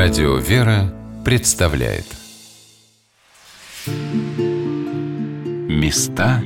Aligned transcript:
Радио 0.00 0.36
«Вера» 0.36 0.94
представляет. 1.24 2.04
Места 5.68 6.40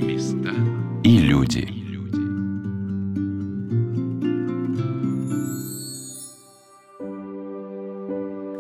и 1.05 1.19
люди. 1.19 1.69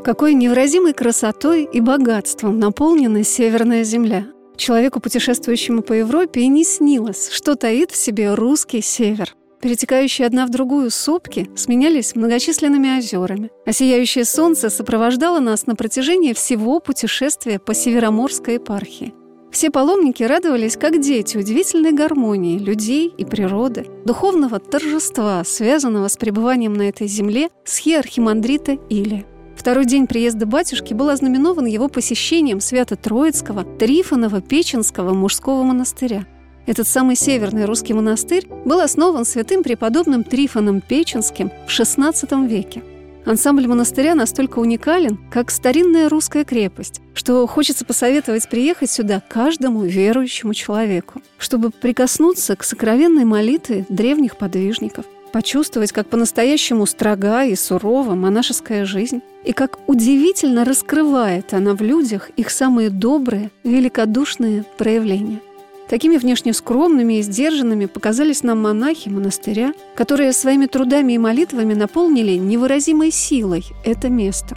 Какой 0.04 0.34
невыразимой 0.34 0.92
красотой 0.92 1.64
и 1.64 1.80
богатством 1.80 2.58
наполнена 2.58 3.24
Северная 3.24 3.84
Земля. 3.84 4.26
Человеку, 4.58 5.00
путешествующему 5.00 5.80
по 5.80 5.94
Европе, 5.94 6.42
и 6.42 6.48
не 6.48 6.64
снилось, 6.64 7.30
что 7.30 7.54
таит 7.54 7.92
в 7.92 7.96
себе 7.96 8.34
русский 8.34 8.82
север– 8.82 9.34
Перетекающие 9.62 10.26
одна 10.26 10.44
в 10.44 10.50
другую 10.50 10.90
сопки 10.90 11.48
сменялись 11.54 12.16
многочисленными 12.16 12.98
озерами, 12.98 13.52
а 13.64 13.72
сияющее 13.72 14.24
солнце 14.24 14.70
сопровождало 14.70 15.38
нас 15.38 15.68
на 15.68 15.76
протяжении 15.76 16.32
всего 16.32 16.80
путешествия 16.80 17.60
по 17.60 17.72
Североморской 17.72 18.54
епархии. 18.54 19.14
Все 19.52 19.70
паломники 19.70 20.24
радовались, 20.24 20.76
как 20.76 21.00
дети, 21.00 21.36
удивительной 21.36 21.92
гармонии 21.92 22.58
людей 22.58 23.14
и 23.16 23.24
природы, 23.24 23.86
духовного 24.04 24.58
торжества, 24.58 25.44
связанного 25.44 26.08
с 26.08 26.16
пребыванием 26.16 26.72
на 26.72 26.88
этой 26.88 27.06
земле 27.06 27.48
схиархимандрита 27.64 28.72
Или. 28.90 29.26
Второй 29.56 29.84
день 29.84 30.08
приезда 30.08 30.44
батюшки 30.44 30.92
был 30.92 31.08
ознаменован 31.08 31.66
его 31.66 31.86
посещением 31.86 32.60
Свято-Троицкого 32.60 33.62
Трифонова-Печенского 33.78 35.14
мужского 35.14 35.62
монастыря– 35.62 36.26
этот 36.66 36.86
самый 36.86 37.16
северный 37.16 37.64
русский 37.64 37.92
монастырь 37.92 38.46
был 38.64 38.80
основан 38.80 39.24
святым 39.24 39.62
преподобным 39.62 40.22
Трифоном 40.22 40.80
Печенским 40.80 41.50
в 41.66 41.70
XVI 41.70 42.46
веке. 42.46 42.82
Ансамбль 43.24 43.66
монастыря 43.66 44.14
настолько 44.14 44.58
уникален, 44.58 45.18
как 45.30 45.50
старинная 45.50 46.08
русская 46.08 46.44
крепость, 46.44 47.00
что 47.14 47.46
хочется 47.46 47.84
посоветовать 47.84 48.48
приехать 48.48 48.90
сюда 48.90 49.22
каждому 49.28 49.82
верующему 49.82 50.54
человеку, 50.54 51.22
чтобы 51.38 51.70
прикоснуться 51.70 52.56
к 52.56 52.64
сокровенной 52.64 53.24
молитве 53.24 53.86
древних 53.88 54.36
подвижников, 54.36 55.04
почувствовать, 55.32 55.92
как 55.92 56.08
по-настоящему 56.08 56.84
строга 56.84 57.44
и 57.44 57.54
сурова 57.54 58.14
монашеская 58.14 58.84
жизнь, 58.84 59.20
и 59.44 59.52
как 59.52 59.78
удивительно 59.88 60.64
раскрывает 60.64 61.54
она 61.54 61.74
в 61.74 61.80
людях 61.80 62.30
их 62.36 62.50
самые 62.50 62.90
добрые, 62.90 63.50
великодушные 63.64 64.64
проявления– 64.78 65.40
Такими 65.92 66.16
внешне 66.16 66.54
скромными 66.54 67.18
и 67.18 67.22
сдержанными 67.22 67.84
показались 67.84 68.42
нам 68.42 68.62
монахи 68.62 69.10
монастыря, 69.10 69.74
которые 69.94 70.32
своими 70.32 70.64
трудами 70.64 71.12
и 71.12 71.18
молитвами 71.18 71.74
наполнили 71.74 72.30
невыразимой 72.38 73.10
силой 73.10 73.66
это 73.84 74.08
место. 74.08 74.56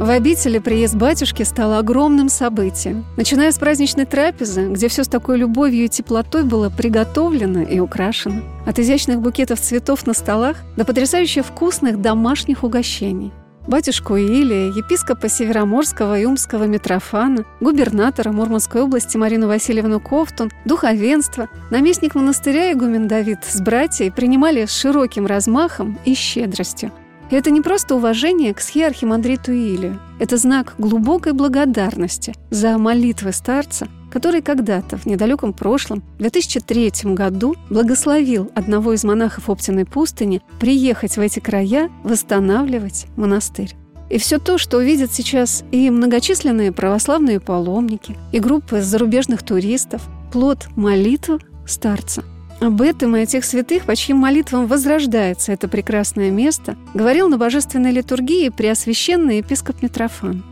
В 0.00 0.10
обители 0.10 0.58
приезд 0.58 0.96
батюшки 0.96 1.44
стал 1.44 1.74
огромным 1.74 2.28
событием. 2.28 3.04
Начиная 3.16 3.52
с 3.52 3.58
праздничной 3.58 4.04
трапезы, 4.04 4.68
где 4.68 4.88
все 4.88 5.04
с 5.04 5.08
такой 5.08 5.38
любовью 5.38 5.84
и 5.84 5.88
теплотой 5.88 6.42
было 6.42 6.70
приготовлено 6.70 7.62
и 7.62 7.78
украшено. 7.78 8.42
От 8.66 8.80
изящных 8.80 9.20
букетов 9.20 9.60
цветов 9.60 10.08
на 10.08 10.12
столах 10.12 10.56
до 10.76 10.84
потрясающе 10.84 11.42
вкусных 11.42 12.00
домашних 12.00 12.64
угощений– 12.64 13.30
батюшку 13.68 14.16
Илия, 14.16 14.72
епископа 14.72 15.28
Североморского 15.28 16.18
и 16.18 16.24
Умского 16.24 16.64
Митрофана, 16.64 17.44
губернатора 17.60 18.32
Мурманской 18.32 18.80
области 18.80 19.16
Марину 19.16 19.46
Васильевну 19.46 20.00
Ковтун, 20.00 20.50
духовенство, 20.64 21.48
наместник 21.70 22.14
монастыря 22.14 22.72
игумен 22.72 23.06
Давид 23.06 23.40
с 23.44 23.60
братьей 23.60 24.10
принимали 24.10 24.64
с 24.64 24.72
широким 24.72 25.26
размахом 25.26 25.98
и 26.04 26.14
щедростью. 26.14 26.90
И 27.30 27.34
это 27.34 27.50
не 27.50 27.60
просто 27.60 27.94
уважение 27.94 28.54
к 28.54 28.60
схиархимандриту 28.60 29.52
Илию. 29.52 30.00
Это 30.18 30.36
знак 30.36 30.74
глубокой 30.78 31.32
благодарности 31.32 32.34
за 32.50 32.78
молитвы 32.78 33.32
старца, 33.32 33.88
который 34.10 34.40
когда-то 34.40 34.96
в 34.96 35.06
недалеком 35.06 35.52
прошлом, 35.52 36.02
в 36.16 36.18
2003 36.18 36.92
году, 37.14 37.54
благословил 37.70 38.50
одного 38.54 38.94
из 38.94 39.04
монахов 39.04 39.50
Оптиной 39.50 39.84
пустыни 39.84 40.42
приехать 40.58 41.16
в 41.16 41.20
эти 41.20 41.40
края 41.40 41.90
восстанавливать 42.02 43.06
монастырь. 43.16 43.74
И 44.08 44.16
все 44.16 44.38
то, 44.38 44.56
что 44.56 44.78
увидят 44.78 45.12
сейчас 45.12 45.64
и 45.70 45.90
многочисленные 45.90 46.72
православные 46.72 47.40
паломники, 47.40 48.16
и 48.32 48.40
группы 48.40 48.80
зарубежных 48.80 49.42
туристов, 49.42 50.02
плод 50.32 50.68
молитв 50.76 51.38
старца. 51.66 52.24
Об 52.60 52.82
этом 52.82 53.16
и 53.16 53.20
о 53.20 53.26
тех 53.26 53.44
святых, 53.44 53.84
по 53.84 53.94
чьим 53.94 54.16
молитвам 54.16 54.66
возрождается 54.66 55.52
это 55.52 55.68
прекрасное 55.68 56.30
место, 56.32 56.76
говорил 56.92 57.28
на 57.28 57.38
божественной 57.38 57.92
литургии 57.92 58.48
преосвященный 58.48 59.38
епископ 59.38 59.80
Митрофан. 59.80 60.42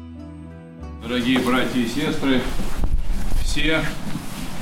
Дорогие 1.03 1.41
братья 1.41 1.81
и 1.81 1.89
сестры, 1.89 2.43
все 3.43 3.81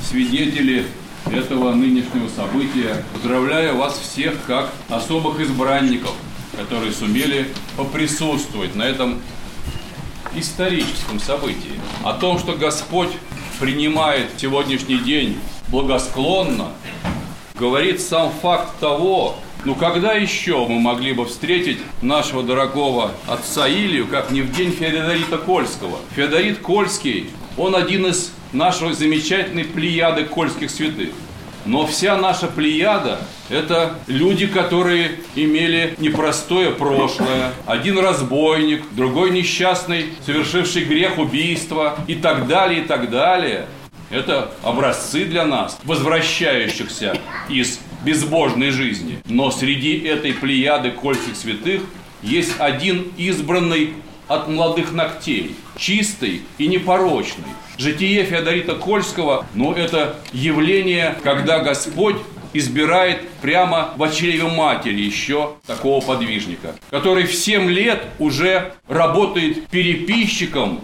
свидетели 0.03 0.87
этого 1.31 1.72
нынешнего 1.75 2.28
события. 2.28 3.04
Поздравляю 3.12 3.77
вас 3.77 3.99
всех 3.99 4.43
как 4.47 4.72
особых 4.88 5.38
избранников, 5.41 6.15
которые 6.56 6.93
сумели 6.93 7.49
поприсутствовать 7.77 8.75
на 8.75 8.84
этом 8.84 9.21
историческом 10.34 11.21
событии. 11.21 11.78
О 12.03 12.15
том, 12.15 12.38
что 12.38 12.56
Господь 12.56 13.10
принимает 13.60 14.31
сегодняшний 14.38 14.99
день 14.99 15.38
благосклонно, 15.69 16.69
говорит 17.54 18.00
сам 18.00 18.32
факт 18.42 18.81
того, 18.81 19.37
ну 19.65 19.76
когда 19.76 20.12
еще 20.12 20.66
мы 20.66 20.81
могли 20.81 21.12
бы 21.12 21.25
встретить 21.25 21.78
нашего 22.03 22.42
дорогого 22.42 23.12
отца 23.28 23.69
Илью, 23.69 24.09
как 24.09 24.32
не 24.32 24.42
в 24.42 24.53
день 24.53 24.72
Феодорита 24.72 25.38
Кольского? 25.38 25.98
Феодорит 26.16 26.59
Кольский, 26.59 27.31
он 27.56 27.76
один 27.76 28.06
из 28.06 28.32
нашей 28.53 28.92
замечательной 28.92 29.65
плеяды 29.65 30.25
кольских 30.25 30.70
святых. 30.70 31.10
Но 31.65 31.87
вся 31.87 32.16
наша 32.16 32.48
плеяда– 32.48 33.20
это 33.48 33.98
люди, 34.06 34.47
которые 34.47 35.12
имели 35.34 35.94
непростое 35.98 36.72
прошлое. 36.72 37.53
Один 37.65 37.98
разбойник, 37.98 38.82
другой 38.91 39.31
несчастный, 39.31 40.10
совершивший 40.26 40.84
грех 40.84 41.19
убийства 41.19 41.97
и 42.06 42.16
так 42.16 42.48
далее, 42.48 42.82
и 42.82 42.84
так 42.84 43.10
далее. 43.10 43.66
Это 44.14 44.52
образцы 44.62 45.25
для 45.25 45.44
нас, 45.44 45.80
возвращающихся 45.82 47.19
из 47.48 47.80
безбожной 48.04 48.70
жизни. 48.70 49.19
Но 49.26 49.50
среди 49.50 49.98
этой 49.98 50.32
плеяды 50.32 50.92
кольских 50.92 51.34
святых 51.34 51.82
есть 52.22 52.53
один 52.58 53.10
избранный 53.16 53.94
от 54.28 54.47
молодых 54.47 54.92
ногтей, 54.92 55.56
чистый 55.76 56.42
и 56.58 56.69
непорочный, 56.69 57.44
Житие 57.76 58.24
Феодорита 58.24 58.76
Кольского, 58.76 59.47
ну, 59.54 59.72
это 59.72 60.14
явление, 60.32 61.16
когда 61.24 61.58
Господь 61.58 62.16
избирает 62.53 63.28
прямо 63.42 63.94
в 63.97 64.08
чреве 64.12 64.44
матери 64.44 65.00
еще 65.00 65.54
такого 65.66 66.00
подвижника, 66.00 66.76
который 66.91 67.24
в 67.24 67.34
7 67.34 67.69
лет 67.69 68.04
уже 68.20 68.74
работает 68.86 69.66
переписчиком 69.66 70.80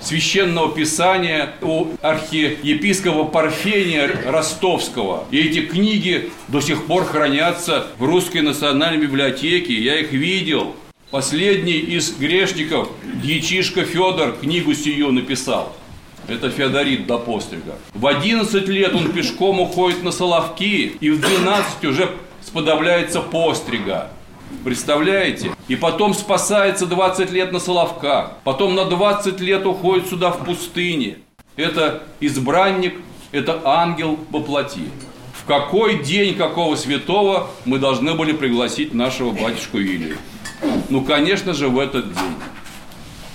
священного 0.00 0.74
писания 0.74 1.54
у 1.62 1.88
архиепископа 2.02 3.24
Парфения 3.24 4.10
Ростовского. 4.26 5.24
И 5.30 5.38
эти 5.38 5.62
книги 5.62 6.30
до 6.48 6.60
сих 6.60 6.86
пор 6.86 7.04
хранятся 7.04 7.88
в 7.98 8.04
Русской 8.04 8.42
национальной 8.42 9.00
библиотеке. 9.00 9.74
Я 9.74 10.00
их 10.00 10.12
видел. 10.12 10.74
Последний 11.10 11.78
из 11.78 12.16
грешников, 12.16 12.88
дьячишка 13.22 13.84
Федор, 13.84 14.32
книгу 14.32 14.74
сию 14.74 15.12
написал– 15.12 15.74
это 16.28 16.50
Феодорит 16.50 17.06
до 17.06 17.18
пострига. 17.18 17.76
В 17.94 18.06
11 18.06 18.68
лет 18.68 18.94
он 18.94 19.12
пешком 19.12 19.60
уходит 19.60 20.02
на 20.02 20.10
Соловки, 20.10 20.96
и 21.00 21.10
в 21.10 21.20
12 21.20 21.84
уже 21.84 22.10
сподобляется 22.42 23.20
пострига. 23.20 24.10
Представляете? 24.64 25.52
И 25.68 25.76
потом 25.76 26.14
спасается 26.14 26.86
20 26.86 27.30
лет 27.30 27.52
на 27.52 27.60
Соловках. 27.60 28.32
Потом 28.44 28.74
на 28.74 28.84
20 28.84 29.40
лет 29.40 29.66
уходит 29.66 30.08
сюда 30.08 30.30
в 30.30 30.44
пустыне. 30.44 31.18
Это 31.56 32.02
избранник, 32.20 32.94
это 33.32 33.60
ангел 33.64 34.18
во 34.30 34.40
плоти. 34.40 34.88
В 35.32 35.44
какой 35.46 36.02
день 36.02 36.34
какого 36.34 36.76
святого 36.76 37.50
мы 37.64 37.78
должны 37.78 38.14
были 38.14 38.32
пригласить 38.32 38.92
нашего 38.92 39.30
батюшку 39.30 39.78
Илию? 39.78 40.18
Ну, 40.88 41.02
конечно 41.02 41.54
же, 41.54 41.68
в 41.68 41.78
этот 41.78 42.12
день. 42.12 42.34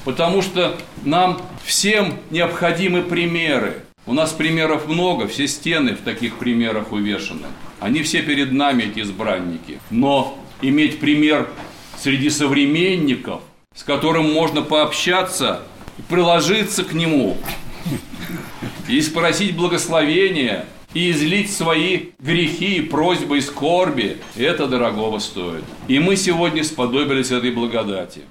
Потому 0.03 0.41
что 0.41 0.75
нам 1.03 1.41
всем 1.63 2.15
необходимы 2.29 3.03
примеры. 3.03 3.83
У 4.07 4.13
нас 4.13 4.31
примеров 4.31 4.87
много, 4.87 5.27
все 5.27 5.47
стены 5.47 5.93
в 5.93 6.01
таких 6.01 6.37
примерах 6.37 6.91
увешаны. 6.91 7.47
Они 7.79 8.01
все 8.01 8.21
перед 8.23 8.51
нами, 8.51 8.83
эти 8.83 9.01
избранники. 9.01 9.79
Но 9.91 10.37
иметь 10.61 10.99
пример 10.99 11.49
среди 11.97 12.29
современников, 12.29 13.41
с 13.75 13.83
которым 13.83 14.31
можно 14.31 14.61
пообщаться, 14.61 15.61
приложиться 16.09 16.83
к 16.83 16.93
нему 16.93 17.37
и 18.87 19.01
спросить 19.01 19.55
благословения, 19.55 20.65
и 20.93 21.11
излить 21.11 21.51
свои 21.51 22.09
грехи, 22.19 22.81
просьбы 22.81 23.37
и 23.37 23.41
скорби, 23.41 24.17
это 24.35 24.67
дорогого 24.67 25.19
стоит. 25.19 25.63
И 25.87 25.99
мы 25.99 26.17
сегодня 26.17 26.63
сподобились 26.63 27.31
этой 27.31 27.51
благодати. 27.51 28.21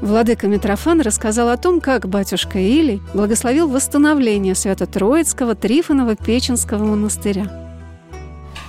Владыка 0.00 0.46
Митрофан 0.46 1.00
рассказал 1.00 1.48
о 1.48 1.56
том, 1.56 1.80
как 1.80 2.08
батюшка 2.08 2.58
Илий 2.58 3.00
благословил 3.14 3.68
восстановление 3.68 4.54
Свято-Троицкого 4.54 5.54
Трифонова 5.56 6.14
Печенского 6.14 6.84
монастыря. 6.84 7.67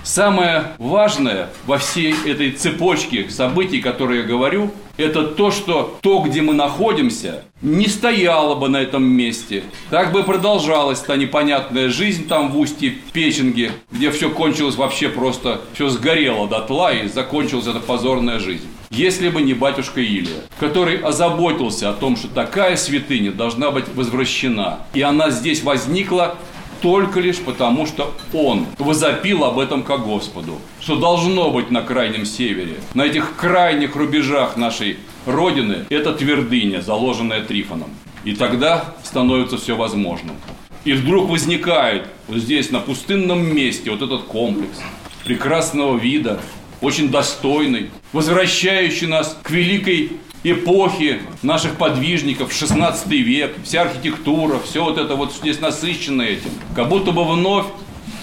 Самое 0.02 0.72
важное 0.78 1.50
во 1.66 1.78
всей 1.78 2.14
этой 2.26 2.52
цепочке 2.52 3.28
событий, 3.28 3.80
которые 3.80 4.22
я 4.22 4.26
говорю, 4.26 4.70
это 4.96 5.24
то, 5.24 5.50
что 5.50 5.98
то, 6.00 6.20
где 6.20 6.42
мы 6.42 6.54
находимся, 6.54 7.44
не 7.62 7.86
стояло 7.86 8.54
бы 8.54 8.68
на 8.68 8.78
этом 8.78 9.04
месте. 9.04 9.64
Так 9.90 10.12
бы 10.12 10.24
продолжалась 10.24 11.00
та 11.00 11.16
непонятная 11.16 11.90
жизнь 11.90 12.26
там 12.28 12.50
в 12.50 12.58
устье 12.58 12.94
Печенги, 13.12 13.72
где 13.90 14.10
все 14.10 14.30
кончилось 14.30 14.76
вообще 14.76 15.08
просто, 15.08 15.60
все 15.74 15.88
сгорело 15.88 16.48
дотла 16.48 16.92
и 16.92 17.08
закончилась 17.08 17.66
эта 17.66 17.80
позорная 17.80 18.38
жизнь. 18.38 18.66
Если 18.90 19.28
бы 19.28 19.40
не 19.40 19.54
батюшка 19.54 20.00
Илия, 20.00 20.42
который 20.58 20.96
озаботился 20.96 21.90
о 21.90 21.92
том, 21.92 22.16
что 22.16 22.26
такая 22.26 22.76
святыня 22.76 23.30
должна 23.30 23.70
быть 23.70 23.84
возвращена, 23.94 24.80
и 24.94 25.00
она 25.00 25.30
здесь 25.30 25.62
возникла 25.62 26.36
только 26.80 27.20
лишь 27.20 27.38
потому, 27.38 27.86
что 27.86 28.14
он 28.32 28.66
возопил 28.78 29.44
об 29.44 29.58
этом 29.58 29.82
как 29.82 30.04
Господу, 30.04 30.58
что 30.80 30.96
должно 30.96 31.50
быть 31.50 31.70
на 31.70 31.82
крайнем 31.82 32.24
севере, 32.24 32.76
на 32.94 33.02
этих 33.02 33.36
крайних 33.36 33.96
рубежах 33.96 34.56
нашей 34.56 34.98
Родины, 35.26 35.84
это 35.90 36.12
твердыня, 36.12 36.80
заложенная 36.80 37.42
Трифоном. 37.42 37.90
И 38.24 38.34
тогда 38.34 38.94
становится 39.04 39.58
все 39.58 39.76
возможным. 39.76 40.36
И 40.84 40.94
вдруг 40.94 41.28
возникает 41.28 42.06
вот 42.26 42.38
здесь, 42.38 42.70
на 42.70 42.80
пустынном 42.80 43.54
месте, 43.54 43.90
вот 43.90 44.00
этот 44.00 44.22
комплекс 44.22 44.78
прекрасного 45.24 45.98
вида, 45.98 46.40
очень 46.80 47.10
достойный, 47.10 47.90
возвращающий 48.12 49.06
нас 49.06 49.38
к 49.42 49.50
великой 49.50 50.12
эпохи 50.44 51.22
наших 51.42 51.76
подвижников, 51.76 52.52
16 52.52 53.06
век, 53.08 53.56
вся 53.64 53.82
архитектура, 53.82 54.58
все 54.58 54.84
вот 54.84 54.98
это 54.98 55.14
вот 55.14 55.32
здесь 55.32 55.60
насыщено 55.60 56.22
этим. 56.22 56.50
Как 56.74 56.88
будто 56.88 57.12
бы 57.12 57.24
вновь 57.24 57.66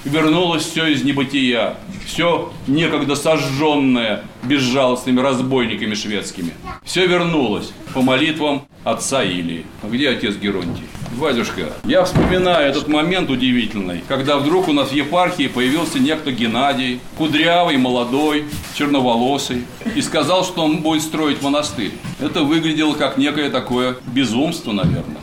вернулось 0.07 0.63
все 0.63 0.87
из 0.87 1.03
небытия, 1.03 1.75
все 2.05 2.51
некогда 2.67 3.15
сожженное 3.15 4.23
безжалостными 4.43 5.19
разбойниками 5.19 5.93
шведскими. 5.93 6.53
Все 6.83 7.05
вернулось 7.05 7.71
по 7.93 8.01
молитвам 8.01 8.67
отца 8.83 9.23
Илии. 9.23 9.65
Где 9.83 10.09
отец 10.09 10.35
Геронтий? 10.35 10.83
Батюшка, 11.19 11.73
я 11.85 12.03
вспоминаю 12.03 12.69
этот 12.69 12.87
момент 12.87 13.29
удивительный, 13.29 14.01
когда 14.07 14.37
вдруг 14.37 14.67
у 14.67 14.73
нас 14.73 14.89
в 14.89 14.93
епархии 14.93 15.47
появился 15.47 15.99
некто 15.99 16.31
Геннадий, 16.31 16.99
кудрявый, 17.17 17.77
молодой, 17.77 18.45
черноволосый, 18.75 19.63
и 19.95 20.01
сказал, 20.01 20.43
что 20.43 20.63
он 20.63 20.77
будет 20.77 21.01
строить 21.01 21.41
монастырь. 21.41 21.91
Это 22.19 22.43
выглядело 22.43 22.93
как 22.93 23.17
некое 23.17 23.49
такое 23.49 23.97
безумство, 24.13 24.71
наверное, 24.73 25.21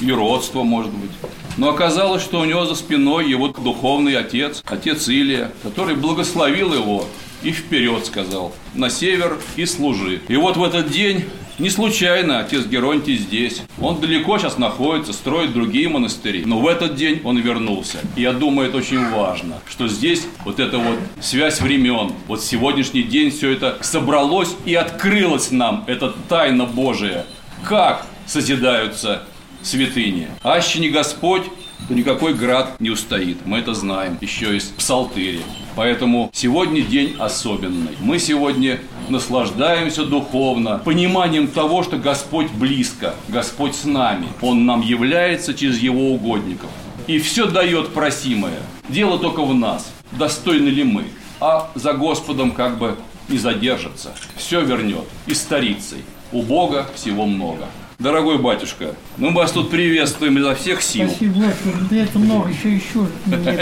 и 0.00 0.12
родство, 0.12 0.64
может 0.64 0.92
быть. 0.92 1.10
Но 1.56 1.70
оказалось, 1.70 2.22
что 2.22 2.40
у 2.40 2.44
него 2.44 2.64
за 2.64 2.74
спиной 2.74 3.28
его 3.28 3.48
духовный 3.48 4.16
отец, 4.16 4.62
отец 4.66 5.08
Илия, 5.08 5.52
который 5.62 5.94
благословил 5.94 6.72
его 6.72 7.06
и 7.42 7.50
вперед 7.50 8.06
сказал, 8.06 8.54
на 8.74 8.88
север 8.88 9.38
и 9.56 9.66
служи. 9.66 10.20
И 10.28 10.36
вот 10.36 10.56
в 10.56 10.62
этот 10.62 10.90
день 10.90 11.24
не 11.58 11.70
случайно 11.70 12.40
отец 12.40 12.64
Геронтий 12.66 13.16
здесь. 13.16 13.62
Он 13.80 14.00
далеко 14.00 14.38
сейчас 14.38 14.58
находится, 14.58 15.12
строит 15.12 15.52
другие 15.52 15.88
монастыри. 15.88 16.44
Но 16.44 16.60
в 16.60 16.66
этот 16.66 16.94
день 16.94 17.20
он 17.24 17.38
вернулся. 17.38 17.98
И 18.16 18.22
я 18.22 18.32
думаю, 18.32 18.68
это 18.68 18.78
очень 18.78 19.06
важно, 19.10 19.60
что 19.68 19.86
здесь 19.86 20.26
вот 20.44 20.60
эта 20.60 20.78
вот 20.78 20.98
связь 21.20 21.60
времен, 21.60 22.12
вот 22.26 22.42
сегодняшний 22.42 23.02
день 23.02 23.30
все 23.30 23.50
это 23.50 23.78
собралось 23.82 24.54
и 24.64 24.74
открылось 24.74 25.50
нам, 25.50 25.84
эта 25.86 26.14
тайна 26.28 26.64
Божия. 26.64 27.26
Как 27.64 28.06
созидаются 28.26 29.22
святыни. 29.62 30.28
Аще 30.42 30.80
не 30.80 30.90
Господь, 30.90 31.44
то 31.88 31.94
никакой 31.94 32.34
град 32.34 32.80
не 32.80 32.90
устоит. 32.90 33.44
Мы 33.44 33.58
это 33.58 33.74
знаем 33.74 34.18
еще 34.20 34.56
из 34.56 34.64
Псалтыри. 34.64 35.40
Поэтому 35.74 36.30
сегодня 36.32 36.82
день 36.82 37.16
особенный. 37.18 37.96
Мы 38.00 38.18
сегодня 38.18 38.80
наслаждаемся 39.08 40.04
духовно, 40.04 40.78
пониманием 40.78 41.48
того, 41.48 41.82
что 41.82 41.96
Господь 41.96 42.50
близко, 42.50 43.14
Господь 43.28 43.74
с 43.74 43.84
нами. 43.84 44.28
Он 44.40 44.66
нам 44.66 44.80
является 44.80 45.54
через 45.54 45.78
Его 45.78 46.12
угодников. 46.12 46.70
И 47.06 47.18
все 47.18 47.46
дает 47.46 47.88
просимое. 47.88 48.60
Дело 48.88 49.18
только 49.18 49.42
в 49.42 49.54
нас. 49.54 49.92
Достойны 50.12 50.68
ли 50.68 50.84
мы? 50.84 51.04
А 51.40 51.70
за 51.74 51.94
Господом 51.94 52.52
как 52.52 52.78
бы 52.78 52.96
не 53.28 53.38
задержится. 53.38 54.14
Все 54.36 54.60
вернет. 54.60 55.04
И 55.26 55.34
старицей. 55.34 56.04
У 56.30 56.42
Бога 56.42 56.86
всего 56.94 57.26
много. 57.26 57.66
Дорогой 58.02 58.38
батюшка, 58.38 58.96
мы 59.16 59.32
вас 59.32 59.52
тут 59.52 59.70
приветствуем 59.70 60.36
изо 60.36 60.56
всех 60.56 60.82
сил. 60.82 61.08
Спасибо, 61.08 61.34
Господи, 61.34 61.76
да 61.88 61.96
это 61.98 62.18
много, 62.18 62.48
еще 62.48 62.74
еще. 62.74 63.06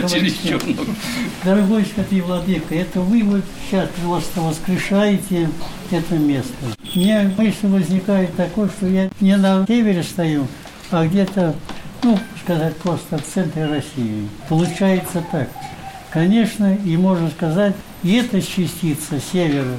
Чересчур 0.08 0.64
много. 0.64 0.92
Дорогой 1.44 1.84
Святый 1.84 2.22
Владыка, 2.22 2.74
это 2.74 3.00
вы 3.02 3.22
вот 3.22 3.42
сейчас 3.68 3.90
просто 4.02 4.40
воскрешаете 4.40 5.50
это 5.90 6.14
место. 6.14 6.54
Мне 6.94 7.30
мысль 7.36 7.66
возникает 7.66 8.34
такой, 8.34 8.70
что 8.70 8.86
я 8.86 9.10
не 9.20 9.36
на 9.36 9.66
севере 9.66 10.02
стою, 10.02 10.46
а 10.90 11.06
где-то, 11.06 11.54
ну, 12.02 12.18
сказать 12.42 12.74
просто 12.76 13.18
в 13.18 13.22
центре 13.22 13.66
России. 13.66 14.26
Получается 14.48 15.22
так. 15.30 15.50
Конечно, 16.10 16.74
и 16.82 16.96
можно 16.96 17.28
сказать, 17.28 17.74
и 18.02 18.14
эта 18.14 18.40
частица 18.40 19.20
севера 19.20 19.76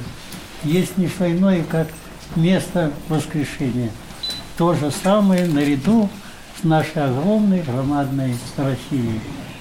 есть 0.62 0.96
не 0.98 1.08
что 1.08 1.28
иное, 1.28 1.64
как 1.64 1.88
место 2.36 2.92
воскрешения– 3.08 3.90
то 4.62 4.74
же 4.74 4.92
самое 4.92 5.44
наряду 5.46 6.08
с 6.60 6.62
нашей 6.62 7.02
огромной 7.04 7.62
громадной 7.62 8.36
Россией. 8.56 9.18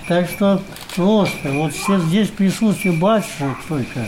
Так 0.07 0.30
что 0.30 0.62
просто 0.95 1.51
вот 1.53 1.74
все 1.74 1.98
здесь 2.01 2.27
присутствие 2.27 2.94
батюшек 2.94 3.57
только, 3.68 4.06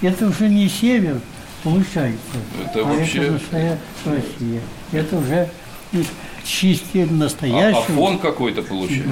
это 0.00 0.26
уже 0.28 0.48
не 0.48 0.66
север 0.66 1.20
получается, 1.62 2.38
Это 2.64 2.80
а 2.80 2.84
вообще- 2.84 3.18
это 3.24 3.32
настоящая 3.32 3.78
Россия. 4.06 4.60
Это 4.92 5.18
уже 5.18 5.50
чистее 6.44 7.04
А, 7.04 7.08
а 7.08 7.12
настоящего. 7.12 7.82
фон 7.82 8.18
какой-то 8.18 8.62
получается. 8.62 9.10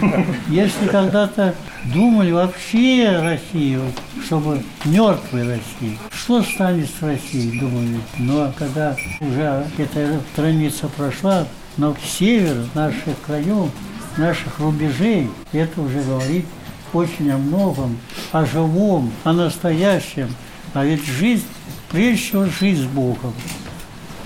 Да. 0.00 0.24
Если 0.48 0.86
когда-то 0.86 1.54
думали 1.92 2.30
вообще 2.30 3.18
Россию, 3.20 3.82
чтобы 4.24 4.62
мертвой 4.84 5.42
России, 5.42 5.98
что 6.10 6.42
станет 6.42 6.88
с 6.88 7.02
Россией, 7.02 7.58
думали. 7.58 8.00
Но 8.18 8.52
когда 8.56 8.96
уже 9.20 9.66
эта 9.78 10.20
страница 10.32 10.88
прошла, 10.88 11.46
но 11.76 11.96
север 12.04 12.66
наших 12.74 13.20
краев, 13.24 13.70
наших 14.16 14.58
рубежей, 14.58 15.28
это 15.52 15.80
уже 15.80 16.00
говорит 16.02 16.44
очень 16.92 17.30
о 17.30 17.38
многом, 17.38 17.98
о 18.32 18.44
живом, 18.44 19.12
о 19.24 19.32
настоящем. 19.32 20.34
А 20.74 20.84
ведь 20.84 21.04
жизнь, 21.04 21.46
прежде 21.90 22.22
всего, 22.22 22.44
жизнь 22.46 22.84
с 22.84 22.86
Богом. 22.86 23.32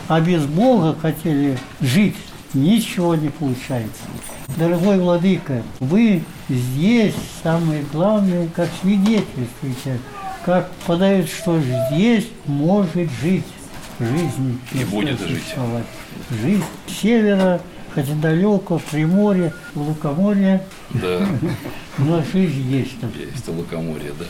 А 0.09 0.21
без 0.21 0.45
Бога 0.47 0.97
хотели 1.01 1.59
жить, 1.81 2.17
ничего 2.55 3.15
не 3.15 3.29
получается. 3.31 4.03
Дорогой 4.57 4.99
Владыка, 4.99 5.63
вы 5.81 6.23
здесь 6.49 7.15
самое 7.43 7.83
главное, 7.93 8.49
как 8.55 8.69
свидетельствуете, 8.83 9.99
как 10.45 10.71
подают, 10.87 11.29
что 11.29 11.59
здесь 11.61 12.27
может 12.47 13.11
жить 13.23 13.45
жизнь. 13.99 14.61
И 14.73 14.85
будет 14.85 15.21
жить. 15.21 15.55
Жизнь 16.43 16.65
севера, 16.89 17.61
хотя 17.95 18.15
далеко, 18.15 18.79
в 18.79 18.85
Приморье, 18.85 19.55
в 19.75 19.81
Лукоморье, 19.89 20.63
Да, 20.91 21.27
но 21.99 22.23
жизнь 22.33 22.69
есть 22.71 23.01
там. 23.01 23.11
есть 23.19 23.49
лукоморье, 23.49 24.13
да. 24.19 24.27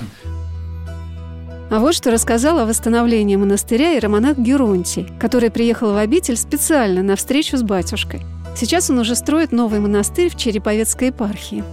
А 1.73 1.79
вот 1.79 1.95
что 1.95 2.11
рассказал 2.11 2.59
о 2.59 2.67
восстановлении 2.67 3.35
монастыря 3.37 3.95
иеромонах 3.95 4.37
Геронтий, 4.37 5.09
который 5.19 5.51
приехал 5.51 5.95
в 5.95 5.97
обитель 5.97 6.37
специально 6.37 7.03
на 7.03 7.17
встречу 7.17 7.57
с 7.57 7.63
батюшкой. 7.63 8.21
Сейчас 8.55 8.91
он 8.91 8.99
уже 8.99 9.17
строит 9.17 9.53
новый 9.53 9.81
монастырь 9.81 10.29
в 10.29 10.37
Череповецкой 10.37 11.09
епархии. 11.09 11.65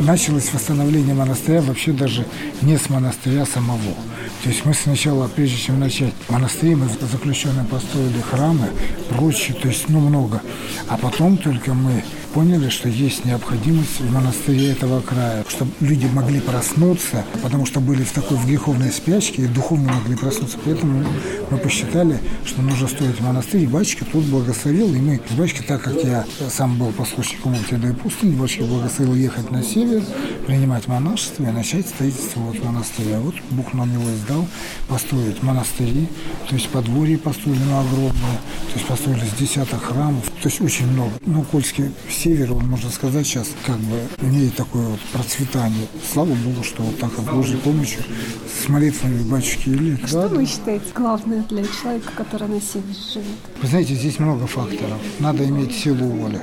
Началось 0.00 0.52
восстановление 0.52 1.14
монастыря 1.14 1.62
вообще 1.62 1.92
даже 1.92 2.26
не 2.60 2.76
с 2.76 2.90
монастыря 2.90 3.46
самого. 3.46 3.94
То 4.42 4.50
есть 4.50 4.66
мы 4.66 4.74
сначала, 4.74 5.26
прежде 5.28 5.56
чем 5.56 5.80
начать 5.80 6.12
монастырь, 6.28 6.76
мы 6.76 6.86
заключенные 7.10 7.64
построили 7.64 8.20
храмы, 8.20 8.68
прочее, 9.08 9.56
то 9.56 9.68
есть 9.68 9.88
ну 9.88 10.00
много. 10.00 10.42
А 10.86 10.98
потом 10.98 11.38
только 11.38 11.72
мы 11.72 12.04
поняли, 12.32 12.68
что 12.68 12.88
есть 12.88 13.24
необходимость 13.24 14.00
в 14.00 14.12
монастыре 14.12 14.70
этого 14.72 15.00
края, 15.00 15.44
чтобы 15.48 15.72
люди 15.80 16.06
могли 16.06 16.40
проснуться, 16.40 17.24
потому 17.42 17.66
что 17.66 17.80
были 17.80 18.02
в 18.02 18.12
такой 18.12 18.36
в 18.36 18.46
греховной 18.46 18.92
спячке 18.92 19.42
и 19.42 19.46
духовно 19.46 19.92
могли 19.92 20.16
проснуться. 20.16 20.58
Поэтому 20.64 21.04
мы 21.50 21.58
посчитали, 21.58 22.18
что 22.44 22.62
нужно 22.62 22.88
строить 22.88 23.20
монастырь. 23.20 23.62
И 23.62 23.66
батюшка 23.66 24.04
тут 24.04 24.24
благословил, 24.24 24.94
и 24.94 24.98
мы 24.98 25.20
с 25.28 25.34
батюшкой, 25.34 25.66
так 25.66 25.82
как 25.82 26.02
я 26.04 26.24
сам 26.48 26.78
был 26.78 26.92
послушником 26.92 27.54
Ултеда 27.54 27.88
и 27.88 27.92
пустыни, 27.92 28.36
батюшка 28.36 28.64
благословил 28.64 29.14
ехать 29.14 29.50
на 29.50 29.62
север, 29.62 30.02
принимать 30.46 30.86
монашество 30.88 31.44
и 31.44 31.50
начать 31.52 31.88
строительство 31.88 32.40
вот 32.40 32.62
монастыря. 32.64 33.18
Вот 33.20 33.34
Бог 33.50 33.74
нам 33.74 33.92
его 33.92 34.08
издал 34.14 34.46
построить 34.88 35.42
монастыри, 35.42 36.08
то 36.48 36.54
есть 36.54 36.68
подворье 36.68 37.18
построили 37.18 37.60
ну, 37.64 37.80
огромное, 37.80 38.38
то 38.72 38.74
есть 38.76 38.86
построили 38.86 39.24
с 39.24 39.38
десяток 39.38 39.82
храмов, 39.82 40.24
то 40.42 40.48
есть 40.48 40.60
очень 40.60 40.86
много. 40.86 41.12
Ну, 41.26 41.42
Кольский 41.42 41.90
север, 42.22 42.52
он, 42.52 42.66
можно 42.66 42.90
сказать, 42.90 43.26
сейчас 43.26 43.48
как 43.64 43.78
бы 43.78 43.98
имеет 44.20 44.54
такое 44.54 44.86
вот 44.86 45.00
процветание. 45.12 45.86
Слава 46.12 46.34
Богу, 46.34 46.62
что 46.62 46.82
вот 46.82 46.98
так 46.98 47.10
вот 47.16 47.34
Божьей 47.34 47.56
помощью 47.56 48.02
с 48.46 48.68
молитвами 48.68 49.22
батюшки 49.22 49.70
Ильи. 49.70 49.96
Что 50.06 50.28
да, 50.28 50.28
вы 50.28 50.44
считаете 50.44 50.84
главное 50.94 51.42
для 51.48 51.64
человека, 51.64 52.12
который 52.14 52.48
на 52.48 52.60
севере 52.60 52.94
живет? 53.12 53.24
Вы 53.62 53.68
знаете, 53.68 53.94
здесь 53.94 54.18
много 54.18 54.46
факторов. 54.46 54.98
Надо 55.18 55.46
иметь 55.46 55.72
силу 55.74 56.06
воли 56.06 56.40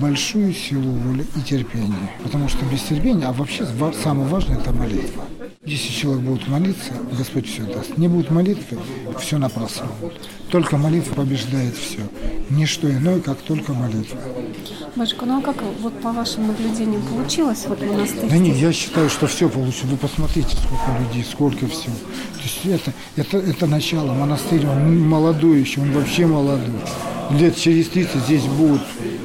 большую 0.00 0.54
силу 0.54 0.92
воли 0.92 1.26
и 1.36 1.40
терпения. 1.40 2.10
Потому 2.22 2.48
что 2.48 2.64
без 2.66 2.80
терпения, 2.82 3.26
а 3.26 3.32
вообще 3.32 3.66
самое 4.04 4.28
важное– 4.28 4.58
это 4.60 4.72
молитва. 4.72 5.24
Если 5.66 5.92
человек 5.92 6.22
будет 6.22 6.48
молиться, 6.48 6.94
Господь 7.18 7.46
все 7.46 7.62
даст. 7.64 7.98
Не 7.98 8.08
будет 8.08 8.30
молитвы, 8.30 8.78
все 9.20 9.36
напрасно. 9.36 9.88
Только 10.50 10.78
молитва 10.78 11.14
побеждает 11.16 11.74
все. 11.76 12.00
Ничто 12.48 12.90
иное, 12.90 13.20
как 13.20 13.42
только 13.42 13.74
молитва. 13.74 14.18
Батюшка, 14.96 15.26
ну 15.26 15.38
а 15.38 15.42
как 15.42 15.62
вот 15.82 16.00
по 16.00 16.12
вашим 16.12 16.46
наблюдениям 16.46 17.02
получилось 17.02 17.66
вот 17.68 17.78
монастырь? 17.82 18.30
Да 18.30 18.38
нет, 18.38 18.56
я 18.56 18.72
считаю, 18.72 19.10
что 19.10 19.26
все 19.26 19.50
получилось. 19.50 19.84
Вы 19.84 19.96
посмотрите, 19.98 20.56
сколько 20.56 20.98
людей, 20.98 21.26
сколько 21.30 21.66
всего. 21.66 21.94
То 22.36 22.42
есть 22.42 22.64
это, 22.64 22.94
это, 23.16 23.36
это 23.36 23.66
начало. 23.66 24.14
Монастырь, 24.14 24.66
он 24.66 25.06
молодой 25.06 25.60
еще, 25.60 25.82
он 25.82 25.92
вообще 25.92 26.24
молодой. 26.24 26.80
Лет 27.38 27.54
через 27.58 27.90
30 27.90 28.16
здесь 28.22 28.44
будет 28.44 28.80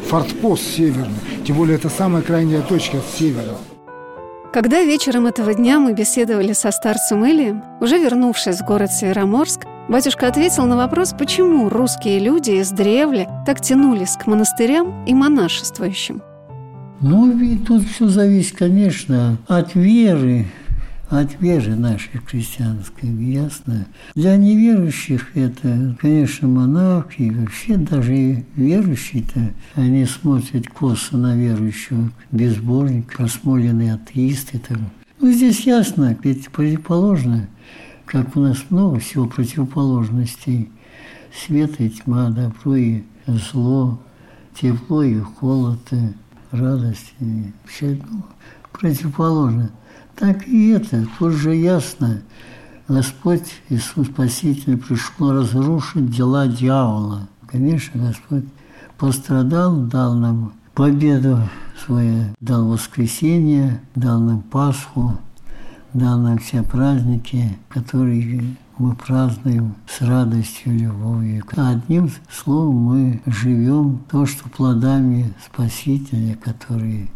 фортпост 0.10 0.64
северный. 0.76 1.16
Тем 1.48 1.56
более 1.56 1.78
это 1.78 1.88
самая 1.88 2.22
крайняя 2.22 2.62
точка 2.62 2.98
с 2.98 3.18
севера. 3.20 3.58
Когда 4.56 4.86
вечером 4.86 5.26
этого 5.26 5.54
дня 5.54 5.82
мы 5.82 5.92
беседовали 5.92 6.54
со 6.54 6.72
старцем 6.72 7.26
Илием, 7.26 7.62
уже 7.82 7.98
вернувшись 7.98 8.62
в 8.62 8.66
город 8.66 8.90
Североморск, 8.90 9.66
батюшка 9.90 10.30
ответил 10.30 10.66
на 10.66 10.78
вопрос, 10.78 11.12
почему 11.12 11.68
русские 11.68 12.20
люди 12.20 12.52
из 12.52 12.72
древля 12.72 13.44
так 13.46 13.60
тянулись 13.60 14.16
к 14.16 14.28
монастырям 14.28 15.04
и 15.04 15.14
монашествующим. 15.14 16.22
Ну, 17.02 17.30
ведь 17.38 17.68
тут 17.68 17.84
все 17.84 18.08
зависит, 18.08 18.56
конечно, 18.56 19.38
от 19.50 19.76
веры, 19.76 20.46
от 21.10 21.40
веры 21.40 21.76
нашей 21.76 22.20
христианской, 22.20 23.10
ясно. 23.10 23.88
Для 24.16 24.36
неверующих 24.38 25.36
это, 25.36 25.96
конечно, 26.00 26.48
монахи, 26.48 27.22
и 27.22 27.32
вообще 27.32 27.78
даже 27.78 28.44
верующие-то, 28.56 29.54
они 29.76 30.06
смотрят 30.06 30.68
косо 30.68 31.18
на 31.18 31.36
верующего, 31.36 32.12
безбожник, 32.32 33.16
просмоленный 33.16 33.94
атеисты. 33.94 34.60
Там. 34.60 34.90
Ну, 35.20 35.32
здесь 35.32 35.62
ясно, 35.62 36.18
ведь 36.24 36.50
противоположно, 36.50 37.48
как 38.06 38.36
у 38.36 38.40
нас 38.40 38.58
много 38.70 39.00
всего 39.00 39.28
противоположностей. 39.28 40.70
Свет 41.46 41.82
и 41.82 41.90
тьма, 41.90 42.30
добро 42.30 42.78
и 42.78 43.04
зло, 43.28 44.02
тепло 44.60 45.04
и 45.04 45.20
холод, 45.20 45.82
радость 46.52 47.14
и 47.20 47.52
все 47.66 48.00
ну, 48.10 48.24
противоположно– 48.72 49.72
так 50.16 50.48
и 50.48 50.70
это, 50.70 51.08
тут 51.20 51.34
же 51.34 51.56
ясно. 51.56 52.22
Господь 52.88 53.48
Иисус 53.70 54.08
Спаситель 54.08 54.78
пришел 54.78 55.32
разрушить 55.32 56.12
дела 56.12 56.48
дьявола. 56.48 57.28
Конечно, 57.48 58.00
Господь 58.02 58.46
пострадал, 58.98 59.76
дал 59.76 60.14
нам 60.14 60.54
победу 60.74 61.40
свою, 61.84 62.36
дал 62.40 62.68
воскресенье, 62.68 63.82
дал 63.96 64.20
нам 64.20 64.42
Пасху, 64.42 65.18
дал 65.94 66.20
нам 66.20 66.38
все 66.38 66.64
праздники, 66.64 67.58
которые 67.70 68.56
мы 68.78 68.94
празднуем 68.96 69.76
с 69.88 70.02
радостью, 70.02 70.78
любовью. 70.78 71.44
Одним 71.56 72.12
словом, 72.30 72.76
мы 72.76 73.22
живем 73.26 74.00
то, 74.12 74.26
что 74.26 74.50
плодами 74.50 75.34
Спасителя, 75.46 76.36
которые 76.36 77.08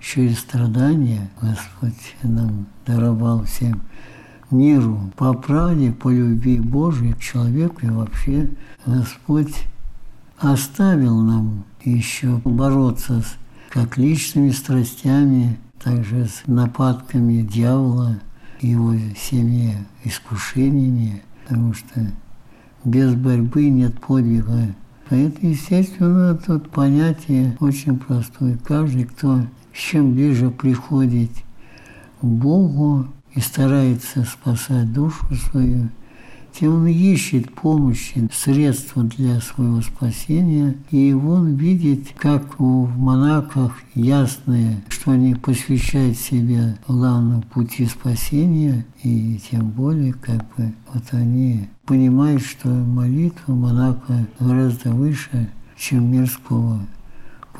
через 0.00 0.38
страдания 0.40 1.30
Господь 1.40 2.16
нам 2.22 2.66
даровал 2.86 3.44
всем 3.44 3.82
миру 4.50 5.12
по 5.16 5.32
правде, 5.32 5.92
по 5.92 6.10
любви 6.10 6.58
Божьей 6.58 7.14
человеку 7.18 7.80
и 7.82 7.90
вообще 7.90 8.50
Господь 8.86 9.54
оставил 10.38 11.20
нам 11.20 11.64
еще 11.84 12.40
бороться 12.44 13.20
с 13.20 13.36
как 13.70 13.96
личными 13.96 14.50
страстями, 14.50 15.58
также 15.82 16.26
с 16.26 16.42
нападками 16.46 17.42
дьявола, 17.42 18.18
его 18.60 18.94
всеми 19.16 19.86
искушениями, 20.04 21.22
потому 21.44 21.72
что 21.72 22.06
без 22.84 23.14
борьбы 23.14 23.68
нет 23.68 23.98
подвига. 24.00 24.74
Поэтому, 25.08 25.50
естественно, 25.50 26.34
тут 26.34 26.70
понятие 26.70 27.56
очень 27.60 27.98
простое. 27.98 28.58
Каждый, 28.64 29.04
кто 29.04 29.42
чем 29.72 30.14
ближе 30.14 30.50
приходит 30.50 31.30
к 32.20 32.24
Богу 32.24 33.06
и 33.34 33.40
старается 33.40 34.24
спасать 34.24 34.92
душу 34.92 35.26
свою, 35.34 35.88
тем 36.52 36.74
он 36.74 36.86
ищет 36.86 37.52
помощи, 37.54 38.28
средства 38.32 39.04
для 39.04 39.40
своего 39.40 39.80
спасения, 39.80 40.76
и 40.90 41.12
он 41.12 41.54
видит, 41.54 42.08
как 42.16 42.58
в 42.58 42.98
монахах 42.98 43.76
ясное, 43.94 44.82
что 44.88 45.12
они 45.12 45.34
посвящают 45.34 46.18
себя 46.18 46.76
главному 46.88 47.42
пути 47.42 47.86
спасения, 47.86 48.84
и 49.02 49.40
тем 49.50 49.70
более, 49.70 50.12
как 50.12 50.44
бы, 50.56 50.72
вот 50.92 51.04
они 51.12 51.68
понимают, 51.86 52.42
что 52.42 52.68
молитва 52.68 53.54
монаха 53.54 54.26
гораздо 54.38 54.90
выше, 54.90 55.50
чем 55.76 56.10
мирского 56.10 56.80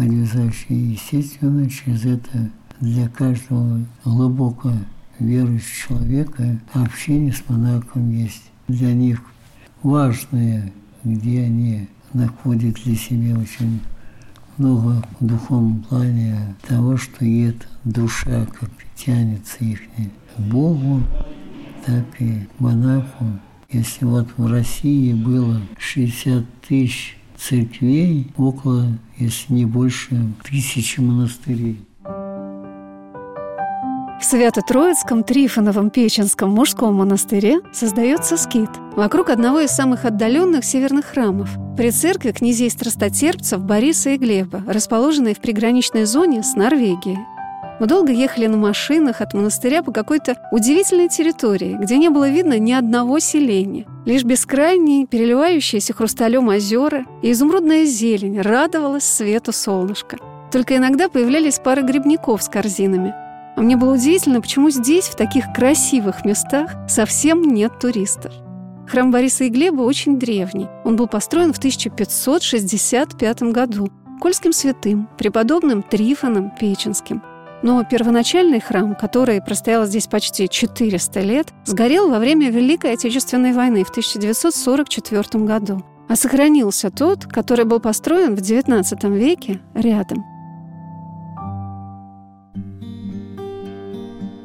подвязающий, 0.00 0.92
естественно, 0.92 1.68
через 1.68 2.06
это 2.06 2.50
для 2.80 3.06
каждого 3.10 3.84
глубоко 4.02 4.72
верующего 5.18 5.98
человека 5.98 6.58
общение 6.72 7.34
с 7.34 7.46
монахом 7.46 8.10
есть 8.10 8.50
для 8.66 8.94
них 8.94 9.20
важное, 9.82 10.72
где 11.04 11.42
они 11.42 11.86
находят 12.14 12.76
для 12.82 12.96
себя 12.96 13.38
очень 13.38 13.80
много 14.56 15.04
в 15.20 15.26
духовном 15.26 15.82
плане 15.82 16.54
того, 16.66 16.96
что 16.96 17.22
и 17.26 17.52
душа 17.84 18.46
как 18.46 18.70
тянется 18.96 19.62
их 19.62 19.82
к 19.82 20.40
Богу, 20.40 21.02
так 21.84 22.06
и 22.20 22.46
к 22.56 22.60
монаху. 22.60 23.26
Если 23.70 24.06
вот 24.06 24.28
в 24.38 24.46
России 24.50 25.12
было 25.12 25.60
60 25.78 26.46
тысяч 26.66 27.19
церквей, 27.40 28.26
около, 28.36 28.86
если 29.18 29.52
не 29.52 29.64
больше, 29.64 30.16
тысячи 30.44 31.00
монастырей. 31.00 31.78
В 34.20 34.24
Свято-Троицком 34.24 35.24
Трифоновом 35.24 35.88
Печенском 35.88 36.50
мужском 36.50 36.94
монастыре 36.94 37.60
создается 37.72 38.36
скит 38.36 38.68
вокруг 38.94 39.30
одного 39.30 39.60
из 39.60 39.70
самых 39.70 40.04
отдаленных 40.04 40.62
северных 40.62 41.06
храмов 41.06 41.48
при 41.78 41.90
церкви 41.90 42.32
князей 42.32 42.68
страстотерпцев 42.68 43.62
Бориса 43.62 44.10
и 44.10 44.18
Глеба, 44.18 44.62
расположенной 44.66 45.34
в 45.34 45.40
приграничной 45.40 46.04
зоне 46.04 46.42
с 46.42 46.54
Норвегией. 46.54 47.18
Мы 47.80 47.86
долго 47.86 48.12
ехали 48.12 48.46
на 48.46 48.58
машинах 48.58 49.22
от 49.22 49.32
монастыря 49.32 49.82
по 49.82 49.90
какой-то 49.90 50.36
удивительной 50.52 51.08
территории, 51.08 51.78
где 51.80 51.96
не 51.96 52.10
было 52.10 52.28
видно 52.28 52.58
ни 52.58 52.72
одного 52.72 53.20
селения. 53.20 53.86
Лишь 54.04 54.22
бескрайние, 54.22 55.06
переливающиеся 55.06 55.94
хрусталем 55.94 56.48
озера 56.48 57.06
и 57.22 57.32
изумрудная 57.32 57.86
зелень 57.86 58.38
радовалась 58.42 59.04
свету 59.04 59.52
солнышка. 59.52 60.18
Только 60.52 60.76
иногда 60.76 61.08
появлялись 61.08 61.58
пары 61.58 61.80
грибников 61.80 62.42
с 62.42 62.50
корзинами. 62.50 63.14
А 63.56 63.62
мне 63.62 63.78
было 63.78 63.94
удивительно, 63.94 64.42
почему 64.42 64.68
здесь, 64.68 65.06
в 65.06 65.16
таких 65.16 65.46
красивых 65.54 66.26
местах, 66.26 66.72
совсем 66.86 67.40
нет 67.40 67.78
туристов. 67.80 68.34
Храм 68.88 69.10
Бориса 69.10 69.44
и 69.44 69.48
Глеба 69.48 69.80
очень 69.80 70.18
древний. 70.18 70.68
Он 70.84 70.96
был 70.96 71.06
построен 71.06 71.54
в 71.54 71.58
1565 71.58 73.42
году 73.44 73.88
Кольским 74.20 74.52
святым, 74.52 75.08
преподобным 75.16 75.82
Трифоном 75.82 76.50
Печенским– 76.50 77.22
но 77.62 77.84
первоначальный 77.84 78.60
храм, 78.60 78.94
который 78.94 79.42
простоял 79.42 79.84
здесь 79.84 80.06
почти 80.06 80.48
400 80.48 81.20
лет, 81.20 81.48
сгорел 81.64 82.08
во 82.10 82.18
время 82.18 82.50
Великой 82.50 82.94
Отечественной 82.94 83.52
войны 83.52 83.84
в 83.84 83.90
1944 83.90 85.44
году. 85.44 85.82
А 86.08 86.16
сохранился 86.16 86.90
тот, 86.90 87.26
который 87.26 87.66
был 87.66 87.78
построен 87.78 88.34
в 88.34 88.40
XIX 88.40 89.16
веке 89.16 89.60
рядом. 89.74 90.24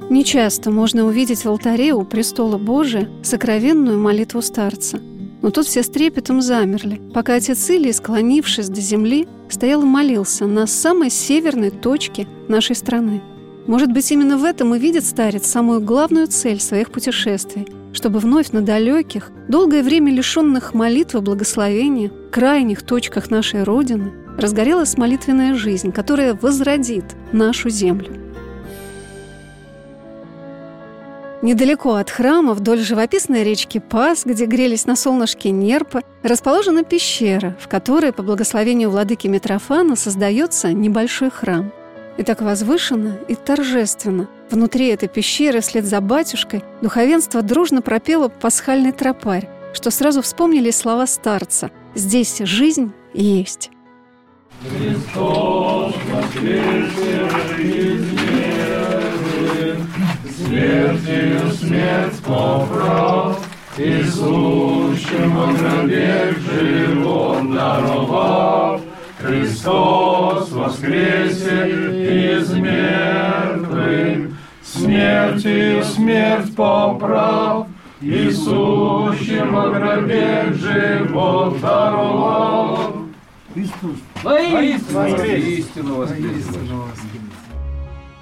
Нечасто 0.10 0.70
можно 0.70 1.06
увидеть 1.06 1.44
в 1.44 1.48
алтаре 1.48 1.94
у 1.94 2.04
престола 2.04 2.58
Божия 2.58 3.10
сокровенную 3.24 3.98
молитву 3.98 4.42
старца– 4.42 5.00
но 5.46 5.52
тут 5.52 5.68
все 5.68 5.84
с 5.84 5.90
трепетом 5.90 6.42
замерли, 6.42 7.00
пока 7.14 7.36
отец 7.36 7.70
Илий, 7.70 7.94
склонившись 7.94 8.68
до 8.68 8.82
земли, 8.82 9.28
стоял 9.48 9.84
и 9.84 9.86
молился 9.86 10.48
на 10.48 10.66
самой 10.66 11.12
северной 11.12 11.70
точке 11.70 12.28
нашей 12.48 12.76
страны. 12.76 13.22
Может 13.68 13.94
быть, 13.94 14.12
именно 14.12 14.40
в 14.40 14.44
этом 14.44 14.74
и 14.74 14.80
видит 14.80 15.06
старец 15.06 15.46
самую 15.46 15.82
главную 15.82 16.26
цель 16.26 16.60
своих 16.60 16.92
путешествий, 16.92 17.68
чтобы 17.94 18.18
вновь 18.18 18.54
на 18.54 18.62
далеких, 18.62 19.30
долгое 19.48 19.84
время 19.84 20.12
лишенных 20.12 20.74
молитвы 20.74 21.22
благословения, 21.22 22.12
крайних 22.32 22.82
точках 22.82 23.30
нашей 23.30 23.62
Родины 23.62 24.14
разгорелась 24.40 24.98
молитвенная 24.98 25.54
жизнь, 25.54 25.92
которая 25.92 26.34
возродит 26.34 27.16
нашу 27.32 27.70
землю. 27.70 28.25
Недалеко 31.42 31.96
от 31.96 32.10
храма, 32.10 32.54
вдоль 32.54 32.80
живописной 32.80 33.44
речки 33.44 33.80
Пас, 33.80 34.26
где 34.26 34.46
грелись 34.46 34.86
на 34.86 34.96
солнышке 34.96 35.52
нерпы, 35.52 36.02
расположена 36.24 36.84
пещера, 36.84 37.56
в 37.60 37.68
которой, 37.68 38.14
по 38.14 38.24
благословению 38.24 38.90
владыки 38.90 39.28
Митрофана, 39.28 39.96
создается 39.96 40.72
небольшой 40.72 41.30
храм. 41.30 41.72
И 42.18 42.24
так 42.24 42.42
возвышенно 42.42 43.20
и 43.28 43.36
торжественно. 43.36 44.28
Внутри 44.50 44.88
этой 44.88 45.10
пещеры, 45.10 45.60
вслед 45.60 45.86
за 45.86 46.00
батюшкой, 46.00 46.64
духовенство 46.82 47.42
дружно 47.42 47.82
пропело 47.82 48.30
пасхальный 48.30 48.94
тропарь, 48.94 49.50
что 49.74 49.92
сразу 49.92 50.22
вспомнили 50.22 50.72
слова 50.72 51.06
старца 51.06 51.70
«Здесь 51.94 52.40
жизнь 52.40 52.94
есть». 53.14 53.72
Христос, 54.62 55.94
смертью 60.46 61.52
смерть 61.52 62.20
поправ, 62.24 63.40
и 63.78 64.04
сущим 64.04 65.36
во 65.36 65.48
гробе 65.54 66.34
живот 66.40 67.54
даровав. 67.54 68.82
Христос 69.20 70.52
воскресе 70.52 72.38
из 72.38 72.52
мертвых, 72.54 74.32
смертью 74.64 75.84
смерть 75.84 76.56
поправ, 76.56 77.68
и 78.02 78.30
сущим 78.30 79.54
во 79.54 79.70
гробе 79.70 80.54
живот 80.54 81.60
даровав. 81.60 82.92
Христос. 83.54 83.92
Воистину 84.24 85.96
воскресе! 85.96 86.60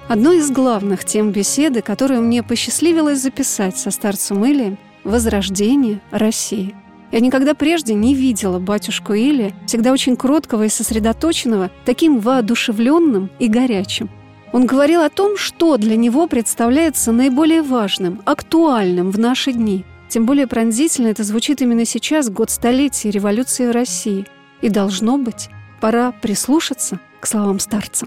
Одной 0.06 0.36
из 0.36 0.50
главных 0.50 1.06
тем 1.06 1.30
беседы, 1.30 1.80
которую 1.80 2.20
мне 2.20 2.42
посчастливилось 2.42 3.20
записать 3.20 3.78
со 3.78 3.90
старцем 3.90 4.44
Илием– 4.44 4.76
«Возрождение 5.04 6.02
России». 6.10 6.74
Я 7.10 7.20
никогда 7.20 7.54
прежде 7.54 7.94
не 7.94 8.14
видела 8.14 8.58
батюшку 8.58 9.14
Илия, 9.14 9.54
всегда 9.66 9.92
очень 9.92 10.16
кроткого 10.16 10.64
и 10.64 10.68
сосредоточенного, 10.68 11.70
таким 11.86 12.18
воодушевленным 12.18 13.30
и 13.38 13.48
горячим. 13.48 14.10
Он 14.52 14.66
говорил 14.66 15.00
о 15.00 15.08
том, 15.08 15.38
что 15.38 15.78
для 15.78 15.96
него 15.96 16.26
представляется 16.26 17.10
наиболее 17.10 17.62
важным, 17.62 18.20
актуальным 18.26 19.10
в 19.10 19.18
наши 19.18 19.52
дни. 19.52 19.86
Тем 20.08 20.26
более 20.26 20.46
пронзительно 20.46 21.08
это 21.08 21.24
звучит 21.24 21.62
именно 21.62 21.86
сейчас, 21.86 22.28
год 22.28 22.50
столетия 22.50 23.10
революции 23.10 23.66
в 23.66 23.70
России. 23.70 24.26
И 24.60 24.68
должно 24.68 25.16
быть, 25.16 25.48
пора 25.80 26.12
прислушаться 26.12 27.00
к 27.20 27.26
словам 27.26 27.58
старца. 27.58 28.06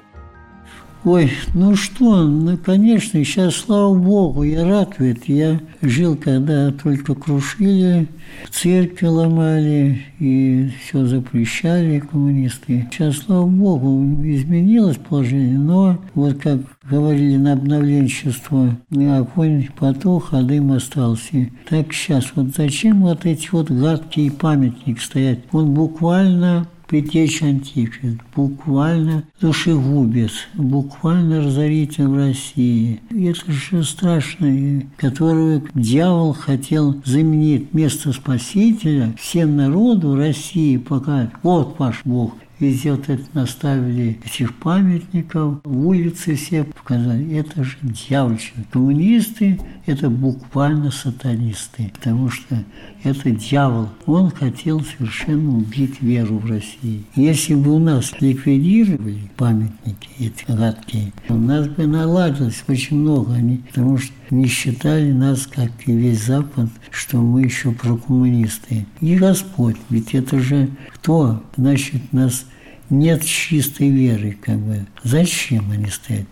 Ой, 1.10 1.32
ну 1.54 1.74
что, 1.78 2.26
ну, 2.26 2.58
конечно, 2.58 3.24
сейчас, 3.24 3.56
слава 3.56 3.98
Богу, 3.98 4.44
я 4.44 4.68
рад 4.68 4.96
ведь. 5.00 5.30
Я 5.30 5.62
жил, 5.82 6.18
когда 6.18 6.70
только 6.72 7.16
крушили, 7.16 8.10
церкви 8.52 9.06
ломали 9.06 10.02
и 10.20 10.70
все 10.82 11.06
запрещали 11.06 12.00
коммунисты. 12.00 12.90
Сейчас, 12.92 13.20
слава 13.20 13.48
Богу, 13.48 14.22
изменилось 14.22 14.98
положение, 14.98 15.58
но 15.58 15.98
вот 16.14 16.42
как 16.42 16.60
говорили 16.84 17.38
на 17.38 17.54
обновленчество, 17.54 18.78
огонь 18.92 19.70
потух, 19.80 20.34
а 20.34 20.44
дым 20.44 20.74
остался. 20.74 21.50
Так 21.70 21.94
сейчас, 21.94 22.34
вот 22.36 22.48
зачем 22.54 23.04
вот 23.04 23.26
эти 23.26 23.48
вот 23.54 23.72
гадкие 23.72 24.30
памятники 24.30 25.00
стоять? 25.00 25.40
Он 25.54 25.74
буквально 25.74 26.68
Притечь 26.88 27.42
Антихрист, 27.42 28.20
буквально 28.34 29.26
душегубец, 29.42 30.32
буквально 30.54 31.44
разоритель 31.44 32.16
России. 32.16 33.02
Это 33.10 33.52
же 33.52 33.84
страшно, 33.84 34.84
которого 34.96 35.62
дьявол 35.76 36.34
хотел 36.34 37.02
заменить 37.04 37.74
место 37.74 38.14
Спасителя 38.14 39.14
всем 39.20 39.58
народу 39.58 40.16
России, 40.16 40.78
пока 40.78 41.30
вот 41.44 41.78
ваш 41.78 42.02
Бог– 42.06 42.36
Везде 42.60 42.92
вот 42.92 43.08
это 43.08 43.24
наставили 43.34 44.20
этих 44.26 44.56
памятников, 44.56 45.60
улицы 45.64 46.36
все 46.36 46.64
показали. 46.64 47.38
Это 47.38 47.64
же 47.64 47.78
дьявольщина. 47.84 48.66
Коммунисты– 48.72 49.60
это 49.86 50.10
буквально 50.10 50.90
сатанисты, 50.90 51.92
потому 51.94 52.30
что 52.30 52.64
это 53.04 53.30
дьявол. 53.30 53.90
Он 54.08 54.32
хотел 54.32 54.82
совершенно 54.82 55.58
убить 55.58 56.02
веру 56.02 56.40
в 56.40 56.46
России. 56.48 57.06
Если 57.16 57.54
бы 57.54 57.76
у 57.76 57.80
нас 57.80 58.12
ликвидировали 58.20 59.30
памятники 59.38 60.10
эти 60.20 60.44
гадкие, 60.48 61.14
у 61.30 61.36
нас 61.36 61.68
бы 61.68 61.86
наладилось 61.86 62.64
очень 62.68 62.98
много. 62.98 63.34
Они, 63.34 63.58
потому 63.58 64.00
что 64.00 64.14
не 64.32 64.48
считали 64.48 65.12
нас, 65.12 65.46
как 65.48 65.72
и 65.86 65.94
весь 65.94 66.26
Запад, 66.26 66.70
что 66.90 67.18
мы 67.18 67.44
еще 67.44 67.72
прокоммунисты. 67.72 68.88
И 69.00 69.16
Господь, 69.16 69.78
ведь 69.90 70.16
это 70.16 70.40
же 70.40 70.70
кто, 70.94 71.44
значит, 71.56 72.12
нас 72.12 72.47
нет 72.90 73.24
чистой 73.24 73.90
веры, 73.90 74.38
как 74.42 74.60
бы. 74.60 74.86
Зачем 75.04 75.72
они 75.72 75.88
стоят? 75.88 76.28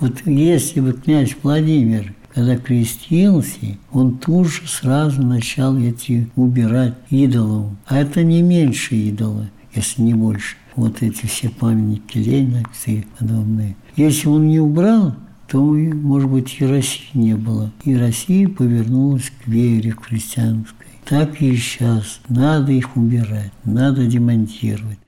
Вот 0.00 0.26
если 0.26 0.80
бы 0.80 0.92
князь 0.92 1.36
Владимир, 1.42 2.14
когда 2.34 2.56
крестился, 2.56 3.78
он 3.90 4.18
тут 4.18 4.48
же 4.48 4.66
сразу 4.66 5.22
начал 5.22 5.76
эти 5.78 6.30
убирать 6.36 6.94
идолов. 7.10 7.72
А 7.86 7.98
это 7.98 8.22
не 8.22 8.42
меньше 8.42 8.94
идола, 8.94 9.50
если 9.74 10.02
не 10.02 10.14
больше. 10.14 10.56
Вот 10.76 11.02
эти 11.02 11.26
все 11.26 11.48
памятники 11.48 12.18
Ленина 12.18 12.62
и 12.86 13.04
подобные. 13.18 13.76
Если 13.96 14.28
он 14.28 14.46
не 14.46 14.60
убрал, 14.60 15.16
то, 15.48 15.60
может 15.60 16.30
быть, 16.30 16.56
и 16.60 16.64
России 16.64 17.08
не 17.14 17.34
было. 17.34 17.72
И 17.84 17.96
Россия 17.96 18.48
повернулась 18.48 19.32
к 19.42 19.48
вере 19.48 19.92
христианской. 19.92 20.86
Так 21.04 21.40
и 21.40 21.56
сейчас. 21.56 22.20
Надо 22.28 22.70
их 22.70 22.96
убирать, 22.96 23.52
надо 23.64 24.06
демонтировать. 24.06 24.98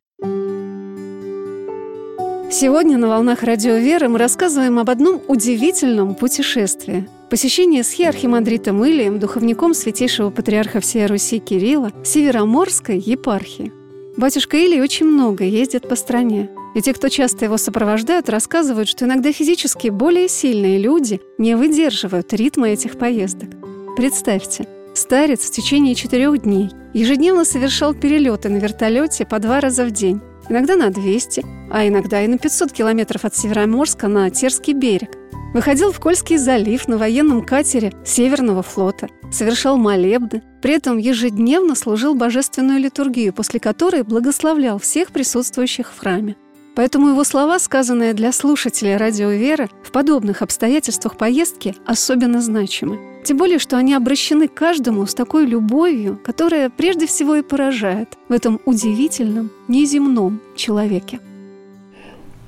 Сегодня 2.52 2.98
на 2.98 3.06
«Волнах 3.06 3.44
Радио 3.44 3.76
Веры» 3.76 4.08
мы 4.08 4.18
рассказываем 4.18 4.80
об 4.80 4.90
одном 4.90 5.22
удивительном 5.28 6.16
путешествии. 6.16 7.08
Посещение 7.30 7.84
с 7.84 8.00
архимандритом 8.00 8.84
Илием, 8.84 9.20
духовником 9.20 9.72
святейшего 9.72 10.30
патриарха 10.30 10.80
всей 10.80 11.06
Руси 11.06 11.38
Кирилла, 11.38 11.92
Североморской 12.02 12.98
епархии. 12.98 13.72
Батюшка 14.16 14.56
Илий 14.56 14.82
очень 14.82 15.06
много 15.06 15.44
ездит 15.44 15.88
по 15.88 15.94
стране. 15.94 16.50
И 16.74 16.82
те, 16.82 16.92
кто 16.92 17.08
часто 17.08 17.44
его 17.44 17.56
сопровождают, 17.56 18.28
рассказывают, 18.28 18.88
что 18.88 19.04
иногда 19.04 19.32
физически 19.32 19.86
более 19.86 20.28
сильные 20.28 20.78
люди 20.78 21.20
не 21.38 21.54
выдерживают 21.54 22.32
ритма 22.32 22.70
этих 22.70 22.98
поездок. 22.98 23.50
Представьте, 23.96 24.66
старец 24.92 25.46
в 25.46 25.52
течение 25.52 25.94
четырех 25.94 26.42
дней 26.42 26.70
ежедневно 26.94 27.44
совершал 27.44 27.94
перелеты 27.94 28.48
на 28.48 28.56
вертолете 28.56 29.24
по 29.24 29.38
два 29.38 29.60
раза 29.60 29.84
в 29.84 29.92
день 29.92 30.20
иногда 30.50 30.76
на 30.76 30.90
200, 30.90 31.44
а 31.70 31.88
иногда 31.88 32.22
и 32.22 32.28
на 32.28 32.36
500 32.36 32.72
километров 32.72 33.24
от 33.24 33.34
Североморска 33.34 34.08
на 34.08 34.28
Терский 34.30 34.74
берег. 34.74 35.16
Выходил 35.54 35.90
в 35.90 35.98
Кольский 35.98 36.36
залив 36.36 36.86
на 36.86 36.98
военном 36.98 37.44
катере 37.44 37.92
Северного 38.04 38.62
флота, 38.62 39.08
совершал 39.32 39.76
молебны, 39.76 40.42
при 40.62 40.74
этом 40.74 40.98
ежедневно 40.98 41.74
служил 41.74 42.14
божественную 42.14 42.78
литургию, 42.78 43.32
после 43.32 43.58
которой 43.58 44.02
благословлял 44.02 44.78
всех 44.78 45.10
присутствующих 45.10 45.92
в 45.92 45.98
храме. 45.98 46.36
Поэтому 46.76 47.08
его 47.08 47.24
слова, 47.24 47.58
сказанные 47.58 48.14
для 48.14 48.30
слушателей 48.30 48.96
радио 48.96 49.30
«Вера», 49.30 49.68
в 49.82 49.90
подобных 49.90 50.42
обстоятельствах 50.42 51.16
поездки 51.16 51.74
особенно 51.84 52.40
значимы. 52.40 53.09
Тем 53.22 53.36
более, 53.36 53.58
что 53.58 53.76
они 53.76 53.94
обращены 53.94 54.48
к 54.48 54.54
каждому 54.54 55.06
с 55.06 55.14
такой 55.14 55.46
любовью, 55.46 56.18
которая 56.24 56.70
прежде 56.70 57.06
всего 57.06 57.36
и 57.36 57.42
поражает 57.42 58.16
в 58.28 58.32
этом 58.32 58.60
удивительном, 58.64 59.50
неземном 59.68 60.40
человеке. 60.56 61.20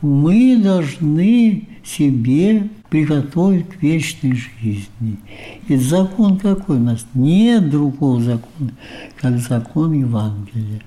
Мы 0.00 0.56
должны 0.56 1.68
себе 1.84 2.70
приготовить 2.88 3.68
к 3.68 3.82
вечной 3.82 4.32
жизни. 4.32 5.18
И 5.68 5.76
закон 5.76 6.38
какой 6.38 6.76
у 6.76 6.80
нас? 6.80 7.06
Нет 7.14 7.70
другого 7.70 8.20
закона, 8.20 8.72
как 9.20 9.38
закон 9.38 9.92
Евангелия. 9.92 10.82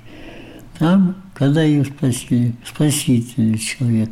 Там, 0.77 1.15
когда 1.33 1.63
ее 1.63 1.85
спросили, 1.85 2.53
спаситель 2.65 3.57
человек, 3.57 4.09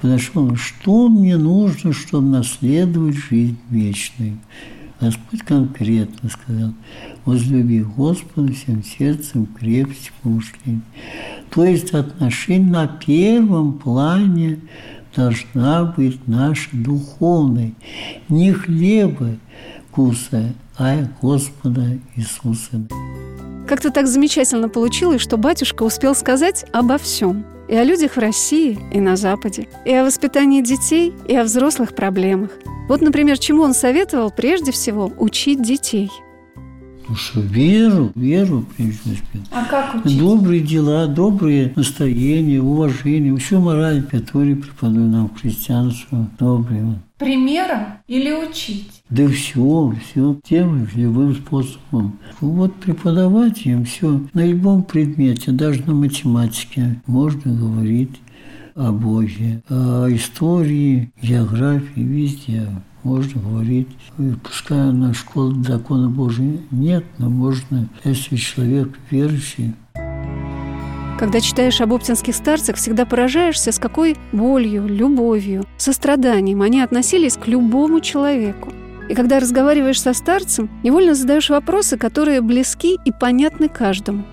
подошел, 0.00 0.54
что 0.56 1.08
мне 1.08 1.36
нужно, 1.36 1.92
чтобы 1.92 2.28
наследовать 2.28 3.16
жизнь 3.16 3.58
вечную? 3.70 4.38
Господь 5.00 5.42
конкретно 5.42 6.28
сказал, 6.28 6.72
возлюби 7.24 7.82
Господа 7.82 8.52
всем 8.52 8.82
сердцем, 8.82 9.46
крепостью 9.46 10.12
помышления. 10.22 10.82
То 11.50 11.64
есть 11.64 11.92
отношение 11.94 12.70
на 12.70 12.86
первом 12.88 13.78
плане 13.78 14.58
должна 15.14 15.84
быть 15.84 16.26
наша 16.26 16.68
духовная, 16.72 17.72
не 18.28 18.52
хлеба 18.52 19.36
вкуса, 19.98 20.52
а 20.76 21.08
Господа 21.20 21.98
Иисуса. 22.16 22.86
Как-то 23.66 23.90
так 23.90 24.06
замечательно 24.06 24.68
получилось, 24.68 25.20
что 25.20 25.36
батюшка 25.36 25.82
успел 25.82 26.14
сказать 26.14 26.64
обо 26.72 26.98
всем. 26.98 27.44
И 27.68 27.74
о 27.74 27.84
людях 27.84 28.16
в 28.16 28.18
России, 28.18 28.78
и 28.92 29.00
на 29.00 29.16
Западе, 29.16 29.68
и 29.84 29.92
о 29.92 30.04
воспитании 30.04 30.62
детей, 30.62 31.12
и 31.26 31.36
о 31.36 31.44
взрослых 31.44 31.94
проблемах. 31.94 32.50
Вот, 32.88 33.02
например, 33.02 33.38
чему 33.38 33.62
он 33.62 33.74
советовал 33.74 34.30
прежде 34.30 34.72
всего 34.72 35.12
учить 35.18 35.62
детей– 35.62 36.10
ну 37.08 37.14
что, 37.14 37.40
веру, 37.40 38.12
веру 38.14 38.66
прежде 38.76 39.00
всего. 39.00 39.44
А 39.50 39.64
как 39.64 39.94
учить? 40.04 40.18
Добрые 40.18 40.60
дела, 40.60 41.06
добрые 41.06 41.72
настроения, 41.74 42.60
уважение. 42.60 43.34
Все 43.38 43.58
мораль, 43.58 44.02
которые 44.02 44.56
преподают 44.56 45.10
нам 45.10 45.34
христианство 45.34 46.28
доброе. 46.38 47.00
Примером 47.18 47.98
или 48.06 48.32
учить? 48.32 49.02
Да 49.10 49.26
все, 49.28 49.94
все 50.04 50.40
тем 50.44 50.88
любым 50.94 51.34
способом. 51.34 52.18
Вот 52.40 52.74
преподавать 52.76 53.66
им 53.66 53.84
все 53.84 54.22
на 54.34 54.46
любом 54.46 54.84
предмете, 54.84 55.50
даже 55.50 55.82
на 55.84 55.94
математике 55.94 57.02
можно 57.06 57.52
говорить 57.52 58.20
о 58.76 58.92
Боге, 58.92 59.62
о 59.68 60.06
истории, 60.08 61.10
географии, 61.20 62.00
везде 62.00 62.68
можно 63.02 63.40
говорить. 63.42 63.88
Пускай 64.44 64.92
на 64.92 65.12
школу 65.14 65.62
закона 65.64 66.08
Божия 66.08 66.58
нет, 66.70 67.04
но 67.18 67.28
можно, 67.28 67.88
если 68.04 68.36
человек 68.36 68.96
верующий, 69.10 69.74
когда 71.18 71.40
читаешь 71.40 71.80
об 71.80 71.92
оптинских 71.92 72.34
старцах, 72.34 72.76
всегда 72.76 73.04
поражаешься, 73.04 73.72
с 73.72 73.78
какой 73.80 74.16
болью, 74.30 74.86
любовью, 74.86 75.64
состраданием 75.76 76.62
они 76.62 76.80
относились 76.80 77.36
к 77.36 77.48
любому 77.48 78.00
человеку. 78.00 78.72
И 79.08 79.14
когда 79.14 79.40
разговариваешь 79.40 80.00
со 80.00 80.12
старцем, 80.12 80.70
невольно 80.84 81.14
задаешь 81.14 81.50
вопросы, 81.50 81.98
которые 81.98 82.40
близки 82.40 82.96
и 83.04 83.10
понятны 83.10 83.68
каждому. 83.68 84.24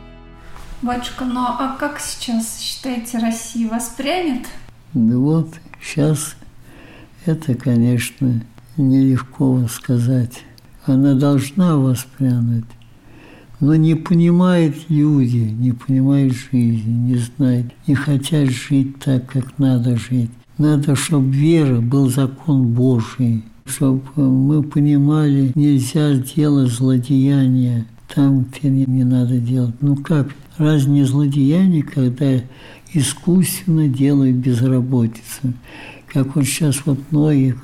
Батюшка, 0.83 1.25
ну 1.25 1.39
а 1.41 1.75
как 1.79 1.99
сейчас, 1.99 2.59
считаете, 2.59 3.17
Россия 3.17 3.67
воспрянет? 3.67 4.45
Ну 4.93 5.21
вот, 5.21 5.55
сейчас 5.81 6.35
это, 7.25 7.55
конечно, 7.55 8.41
нелегко 8.77 9.67
сказать. 9.69 10.43
Она 10.85 11.15
должна 11.15 11.77
воспрянуть. 11.77 12.65
Но 13.59 13.75
не 13.75 13.95
понимают 13.95 14.75
люди, 14.89 15.37
не 15.37 15.71
понимают 15.71 16.33
жизни, 16.33 16.91
не 16.91 17.15
знают, 17.15 17.67
не 17.87 17.95
хотят 17.95 18.49
жить 18.49 18.99
так, 18.99 19.25
как 19.27 19.57
надо 19.57 19.97
жить. 19.97 20.31
Надо, 20.57 20.95
чтобы 20.95 21.33
вера 21.33 21.81
был 21.81 22.09
закон 22.09 22.73
Божий, 22.73 23.43
чтобы 23.65 24.01
мы 24.15 24.63
понимали, 24.63 25.51
нельзя 25.55 26.13
делать 26.15 26.71
злодеяния 26.71 27.85
там, 28.13 28.45
где 28.45 28.69
не, 28.69 29.03
надо 29.03 29.37
делать. 29.37 29.75
Ну 29.81 29.95
как, 29.97 30.29
разве 30.57 30.91
не 30.91 31.03
злодеяние, 31.03 31.83
когда 31.83 32.41
искусственно 32.93 33.87
делают 33.87 34.37
безработицу? 34.37 35.53
Как 36.07 36.35
вот 36.35 36.45
сейчас 36.45 36.81
вот 36.85 36.99
многих 37.11 37.57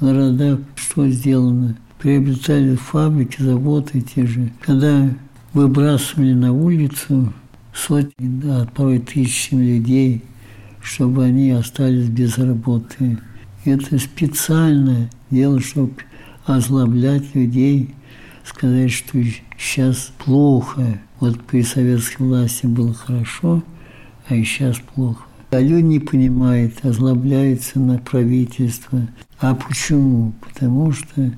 городах 0.00 0.60
что 0.76 1.08
сделано? 1.08 1.76
Приобретали 1.98 2.76
фабрики, 2.76 3.42
заводы 3.42 4.00
те 4.02 4.24
же. 4.24 4.52
Когда 4.60 5.10
выбрасывали 5.52 6.32
на 6.32 6.52
улицу 6.52 7.32
сотни, 7.74 8.12
да, 8.18 8.68
порой 8.74 8.98
тысячами 8.98 9.76
людей, 9.76 10.22
чтобы 10.82 11.24
они 11.24 11.50
остались 11.50 12.08
без 12.08 12.38
работы. 12.38 13.18
Это 13.64 13.98
специально 13.98 15.10
дело, 15.30 15.60
чтобы 15.60 15.92
озлоблять 16.44 17.34
людей, 17.34 17.94
сказать, 18.44 18.90
что 18.90 19.18
сейчас 19.58 20.12
плохо. 20.18 21.00
Вот 21.20 21.40
при 21.42 21.62
советской 21.62 22.22
власти 22.22 22.66
было 22.66 22.94
хорошо, 22.94 23.62
а 24.28 24.34
сейчас 24.34 24.78
плохо. 24.94 25.24
А 25.50 25.60
люди 25.60 25.82
не 25.82 25.98
понимают, 25.98 26.84
озлобляются 26.84 27.80
на 27.80 27.98
правительство. 27.98 29.00
А 29.40 29.54
почему? 29.54 30.32
Потому 30.40 30.92
что 30.92 31.32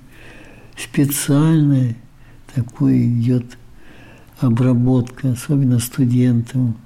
специально 0.76 1.94
такое 2.54 3.06
идет 3.06 3.56
обработка, 4.40 5.32
особенно 5.32 5.78
студентам. 5.78 6.76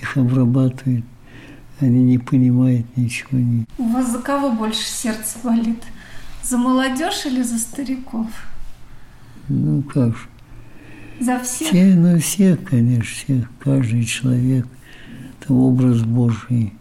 Их 0.00 0.16
обрабатывают, 0.16 1.04
они 1.80 2.02
не 2.04 2.18
понимают 2.18 2.86
ничего. 2.96 3.38
У 3.78 3.88
вас 3.88 4.10
за 4.10 4.18
кого 4.18 4.52
больше 4.52 4.84
сердце 4.84 5.38
болит? 5.44 5.82
За 6.42 6.58
молодежь 6.58 7.26
или 7.26 7.42
за 7.42 7.58
стариков? 7.58 8.26
Ну 9.48 9.82
как 9.82 10.16
же. 10.16 10.26
За 11.20 11.38
всех? 11.38 11.68
Все, 11.68 11.94
ну 11.94 12.18
всех, 12.18 12.64
конечно, 12.64 13.04
всех. 13.04 13.50
Каждый 13.60 14.04
человек– 14.04 14.66
это 15.40 15.52
образ 15.52 16.02
Божий. 16.02 16.72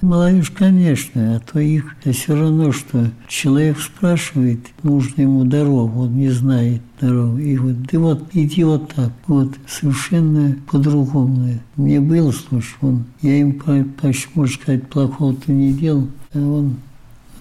Молодежь, 0.00 0.50
конечно, 0.50 1.36
а 1.36 1.40
то 1.40 1.58
их 1.58 1.96
все 2.04 2.36
равно, 2.36 2.70
что 2.70 3.10
человек 3.26 3.78
спрашивает, 3.80 4.60
нужно 4.84 5.22
ему 5.22 5.44
дорогу, 5.44 6.02
он 6.02 6.16
не 6.16 6.30
знает 6.30 6.82
дорогу. 7.00 7.38
И 7.38 7.56
вот, 7.56 7.82
да 7.82 7.98
вот, 7.98 8.24
иди 8.32 8.62
вот 8.62 8.94
так, 8.94 9.12
вот, 9.26 9.56
совершенно 9.66 10.56
по-другому. 10.70 11.58
Мне 11.74 12.00
был 12.00 12.32
случай, 12.32 12.76
он, 12.80 13.04
я 13.22 13.40
им, 13.40 13.60
почти, 14.00 14.28
можно 14.34 14.54
сказать, 14.54 14.88
плохого-то 14.88 15.50
не 15.50 15.72
делал, 15.72 16.06
а 16.32 16.38
он 16.38 16.76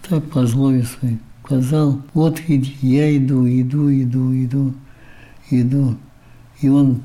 так 0.10 0.24
по 0.32 0.48
злобе 0.48 0.84
своей 0.84 1.20
сказал, 1.48 2.02
вот 2.14 2.42
иди, 2.48 2.76
я 2.82 3.16
иду, 3.16 3.48
иду, 3.48 3.90
иду, 3.90 4.34
иду, 4.34 4.74
иду. 5.50 5.96
И 6.60 6.68
он 6.68 7.02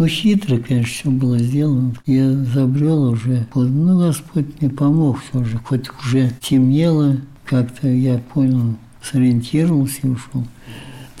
ну, 0.00 0.06
хитро, 0.06 0.56
конечно, 0.56 0.86
все 0.86 1.10
было 1.10 1.38
сделано. 1.38 1.94
Я 2.06 2.32
забрел 2.32 3.10
уже. 3.10 3.46
Ну, 3.54 3.98
Господь 3.98 4.46
мне 4.58 4.70
помог 4.70 5.18
все 5.20 5.44
же. 5.44 5.58
Хоть 5.58 5.90
уже 5.90 6.32
темнело, 6.40 7.18
как-то 7.44 7.86
я 7.86 8.16
понял, 8.16 8.76
сориентировался 9.02 9.98
и 10.04 10.08
ушел. 10.08 10.46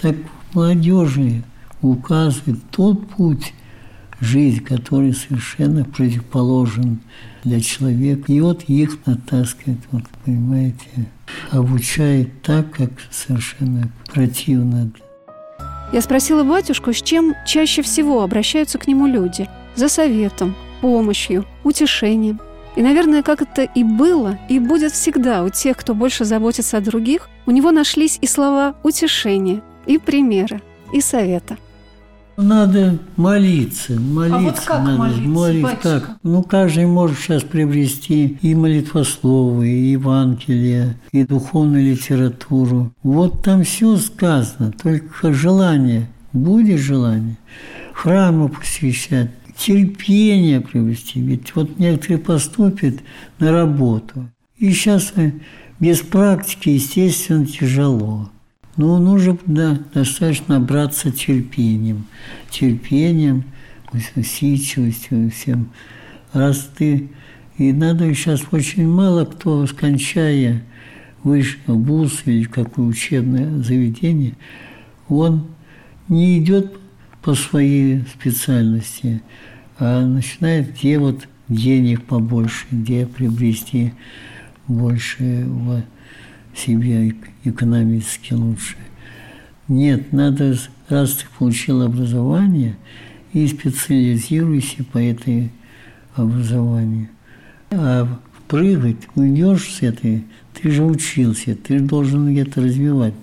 Так 0.00 0.16
молодежи 0.54 1.42
указывает 1.82 2.58
тот 2.70 3.06
путь, 3.08 3.52
жизнь, 4.18 4.64
который 4.64 5.12
совершенно 5.12 5.84
противоположен 5.84 7.00
для 7.44 7.60
человека. 7.60 8.32
И 8.32 8.40
вот 8.40 8.62
их 8.62 8.96
натаскивает, 9.04 9.80
вот, 9.90 10.04
понимаете, 10.24 11.10
обучает 11.50 12.40
так, 12.40 12.70
как 12.70 12.92
совершенно 13.10 13.90
противно 14.06 14.90
я 15.92 16.00
спросила 16.00 16.44
батюшку, 16.44 16.92
с 16.92 17.02
чем 17.02 17.34
чаще 17.46 17.82
всего 17.82 18.22
обращаются 18.22 18.78
к 18.78 18.86
нему 18.86 19.06
люди. 19.06 19.48
За 19.74 19.88
советом, 19.88 20.54
помощью, 20.80 21.44
утешением. 21.64 22.40
И, 22.76 22.82
наверное, 22.82 23.22
как 23.22 23.42
это 23.42 23.62
и 23.62 23.82
было, 23.82 24.38
и 24.48 24.58
будет 24.58 24.92
всегда 24.92 25.42
у 25.42 25.48
тех, 25.48 25.76
кто 25.76 25.94
больше 25.94 26.24
заботится 26.24 26.76
о 26.76 26.80
других, 26.80 27.28
у 27.46 27.50
него 27.50 27.72
нашлись 27.72 28.18
и 28.20 28.26
слова 28.26 28.74
утешения, 28.82 29.62
и 29.86 29.98
примера, 29.98 30.60
и 30.92 31.00
совета– 31.00 31.56
надо 32.42 32.98
молиться, 33.16 34.00
молиться. 34.00 34.36
А 34.36 34.40
вот 34.40 34.60
как 34.60 34.84
надо 34.84 34.98
молиться, 34.98 35.28
молиться 35.28 35.76
как? 35.82 36.18
Ну, 36.22 36.42
каждый 36.42 36.86
может 36.86 37.18
сейчас 37.18 37.42
приобрести 37.42 38.38
и 38.40 38.54
молитвословы, 38.54 39.68
и 39.68 39.90
Евангелие, 39.92 40.96
и 41.12 41.24
духовную 41.24 41.84
литературу. 41.84 42.92
Вот 43.02 43.42
там 43.42 43.64
все 43.64 43.96
сказано, 43.96 44.72
только 44.72 45.32
желание. 45.32 46.08
Будет 46.32 46.78
желание. 46.78 47.36
Храмы 47.92 48.48
посвящать, 48.48 49.30
терпение 49.56 50.60
приобрести. 50.60 51.20
Ведь 51.20 51.54
вот 51.54 51.78
некоторые 51.78 52.18
поступят 52.18 52.94
на 53.38 53.52
работу. 53.52 54.28
И 54.56 54.70
сейчас 54.72 55.12
без 55.80 56.00
практики, 56.00 56.68
естественно, 56.68 57.46
тяжело. 57.46 58.30
Но 58.80 58.96
ну, 58.96 59.10
нужно 59.12 59.36
да, 59.44 59.78
достаточно 59.92 60.58
набраться 60.58 61.10
терпением. 61.12 62.06
Терпением, 62.48 63.44
усидчивостью 64.16 65.30
всем. 65.30 65.68
Раз 66.32 66.70
ты... 66.78 67.10
И 67.58 67.74
надо 67.74 68.06
сейчас 68.14 68.40
очень 68.50 68.88
мало 68.88 69.26
кто, 69.26 69.66
скончая 69.66 70.62
высший 71.22 71.60
вуз 71.66 72.22
или 72.24 72.44
какое 72.44 72.86
учебное 72.86 73.62
заведение, 73.62 74.32
он 75.10 75.48
не 76.08 76.38
идет 76.38 76.72
по 77.20 77.34
своей 77.34 78.04
специальности, 78.04 79.20
а 79.78 80.06
начинает 80.06 80.72
где 80.72 80.98
вот 80.98 81.28
денег 81.50 82.04
побольше, 82.04 82.64
где 82.70 83.04
приобрести 83.04 83.92
больше 84.66 85.44
в 85.44 85.82
себе 86.54 87.14
экономически 87.44 88.34
лучше. 88.34 88.76
Нет, 89.68 90.12
надо, 90.12 90.56
раз 90.88 91.12
ты 91.12 91.24
получил 91.38 91.82
образование, 91.82 92.76
и 93.32 93.46
специализируйся 93.46 94.84
по 94.84 94.98
этой 94.98 95.50
образованию. 96.14 97.08
А 97.70 98.18
прыгать, 98.48 98.96
уйдешь 99.14 99.72
с 99.74 99.82
этой, 99.82 100.24
ты 100.54 100.70
же 100.70 100.82
учился, 100.82 101.54
ты 101.54 101.78
же 101.78 101.84
должен 101.84 102.32
где-то 102.32 102.62
развивать. 102.62 103.14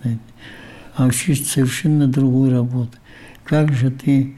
А 0.96 1.06
учишь 1.06 1.44
совершенно 1.44 2.08
другую 2.08 2.52
работу. 2.52 2.98
Как 3.44 3.74
же 3.74 3.92
ты 3.92 4.34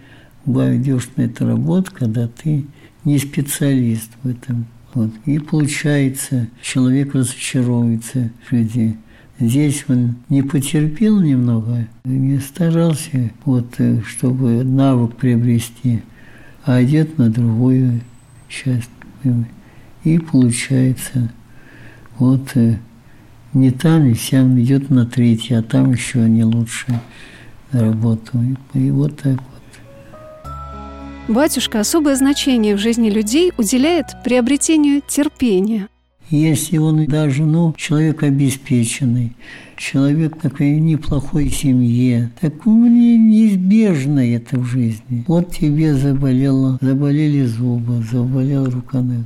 идешь 0.46 1.10
на 1.16 1.24
эту 1.24 1.46
работу, 1.46 1.92
когда 1.94 2.28
ты 2.28 2.66
не 3.06 3.20
специалист 3.20 4.10
в 4.24 4.30
этом? 4.30 4.66
Вот. 4.94 5.12
И 5.26 5.40
получается, 5.40 6.48
человек 6.62 7.14
разочаровывается 7.14 8.32
в 8.46 8.50
жизни. 8.52 8.98
Здесь 9.40 9.86
он 9.88 10.16
не 10.28 10.42
потерпел 10.42 11.22
немного, 11.22 11.88
не 12.04 12.40
старался, 12.40 13.32
вот, 13.46 13.76
э, 13.78 14.02
чтобы 14.06 14.64
навык 14.64 15.16
приобрести, 15.16 16.02
а 16.66 16.84
идет 16.84 17.18
на 17.18 17.30
другую 17.30 18.02
часть. 18.50 18.90
И 20.04 20.18
получается, 20.18 21.32
вот 22.18 22.52
э, 22.56 22.80
не 23.54 23.72
там, 23.72 24.06
и 24.08 24.14
сям 24.16 24.60
идет 24.60 24.90
на 24.90 25.06
третий, 25.06 25.54
а 25.54 25.62
там 25.62 25.92
еще 25.92 26.20
не 26.30 26.44
лучше 26.44 27.00
работу. 27.72 28.40
И 28.74 28.92
вот 28.92 29.18
так 29.18 29.34
вот. 29.34 29.59
Батюшка 31.30 31.82
особое 31.82 32.16
значение 32.16 32.76
в 32.76 32.80
жизни 32.80 33.12
людей 33.12 33.54
уделяет 33.56 34.08
приобретению 34.24 35.04
терпения– 35.08 35.88
если 36.30 36.78
он 36.78 37.06
даже, 37.06 37.44
ну, 37.44 37.74
человек 37.78 38.24
обеспеченный, 38.24 39.34
человек 39.80 40.40
такой 40.40 40.72
неплохой 40.80 41.50
семье, 41.50 42.32
так 42.40 42.66
мне 42.66 43.18
неизбежно 43.18 44.20
это 44.20 44.60
в 44.60 44.66
жизни. 44.66 45.24
Вот 45.28 45.52
тебе 45.52 45.96
заболело, 45.96 46.78
заболели 46.82 47.46
зубы, 47.46 48.04
заболела 48.12 48.70
рука 48.70 49.02
нога. 49.02 49.26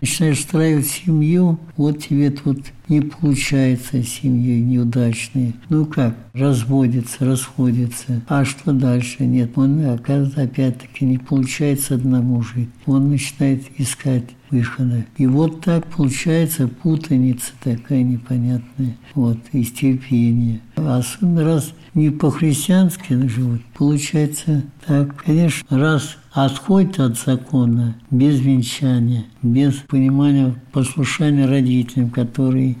Начинаешь 0.00 0.40
строить 0.40 0.86
семью, 0.86 1.58
вот 1.76 2.00
тебе 2.00 2.30
тут 2.30 2.58
не 2.88 3.00
получается 3.00 4.02
семьей 4.02 4.60
неудачной. 4.60 5.54
Ну 5.68 5.86
как, 5.86 6.16
разводится, 6.34 7.24
расходится. 7.24 8.22
А 8.28 8.44
что 8.44 8.72
дальше? 8.72 9.24
Нет, 9.24 9.52
он, 9.56 9.84
оказывается, 9.86 10.42
опять-таки 10.42 11.04
не 11.04 11.18
получается 11.18 11.94
одному 11.94 12.42
жить. 12.42 12.68
Он 12.86 13.10
начинает 13.10 13.62
искать 13.78 14.24
выхода. 14.52 15.06
И 15.16 15.26
вот 15.26 15.62
так 15.62 15.86
получается 15.86 16.68
путаница 16.68 17.52
такая 17.64 18.02
непонятная. 18.02 18.96
Вот, 19.14 19.38
из 19.52 19.72
терпения. 19.72 20.60
Особенно 20.76 21.44
раз 21.44 21.72
не 21.94 22.10
по-христиански 22.10 23.14
живут, 23.28 23.62
получается 23.74 24.62
так. 24.86 25.16
Конечно, 25.24 25.78
раз 25.78 26.16
отходит 26.32 27.00
от 27.00 27.18
закона 27.18 27.96
без 28.10 28.40
венчания, 28.40 29.24
без 29.42 29.74
понимания 29.74 30.54
послушания 30.70 31.46
родителям, 31.46 32.10
которые 32.10 32.76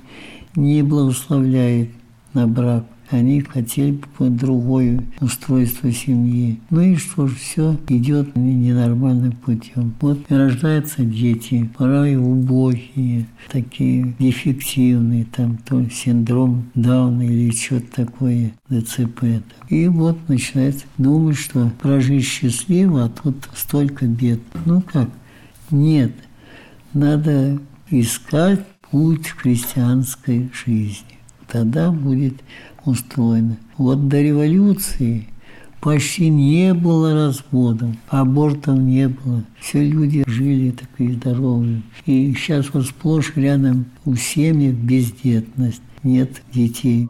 не 0.54 0.82
благословляют 0.82 1.90
на 2.34 2.46
брак, 2.46 2.84
они 3.12 3.40
хотели 3.40 4.00
бы 4.18 4.30
другое 4.30 5.04
устройство 5.20 5.92
семьи. 5.92 6.58
Ну 6.70 6.80
и 6.80 6.96
что 6.96 7.28
ж, 7.28 7.34
все 7.36 7.76
идет 7.88 8.34
ненормальным 8.36 9.32
путем. 9.32 9.94
Вот 10.00 10.18
рождаются 10.30 11.04
дети, 11.04 11.70
порой 11.76 12.16
убогие, 12.16 13.26
такие 13.50 14.14
дефективные, 14.18 15.24
там 15.24 15.58
то 15.58 15.84
синдром 15.90 16.70
Дауна 16.74 17.22
или 17.22 17.50
что-то 17.50 18.04
такое, 18.04 18.52
ДЦП. 18.68 19.42
И 19.68 19.88
вот 19.88 20.18
начинает 20.28 20.84
думать, 20.98 21.36
что 21.36 21.70
прожить 21.80 22.24
счастливо, 22.24 23.04
а 23.04 23.08
тут 23.08 23.36
столько 23.54 24.06
бед. 24.06 24.40
Ну 24.64 24.80
как? 24.80 25.08
Нет, 25.70 26.12
надо 26.94 27.58
искать 27.90 28.60
путь 28.90 29.28
христианской 29.28 30.50
жизни. 30.52 31.18
Тогда 31.48 31.90
будет 31.90 32.34
устроено. 32.84 33.56
Вот 33.76 34.08
до 34.08 34.20
революции 34.20 35.28
почти 35.80 36.28
не 36.28 36.74
было 36.74 37.12
разводов, 37.12 37.90
абортов 38.08 38.78
не 38.78 39.08
было. 39.08 39.42
Все 39.60 39.84
люди 39.84 40.24
жили 40.26 40.70
такие 40.70 41.14
здоровые. 41.14 41.82
И 42.06 42.32
сейчас 42.34 42.72
вот 42.72 42.86
сплошь 42.86 43.32
рядом 43.36 43.86
у 44.04 44.14
семьи 44.14 44.70
бездетность, 44.70 45.82
нет 46.02 46.42
детей. 46.52 47.08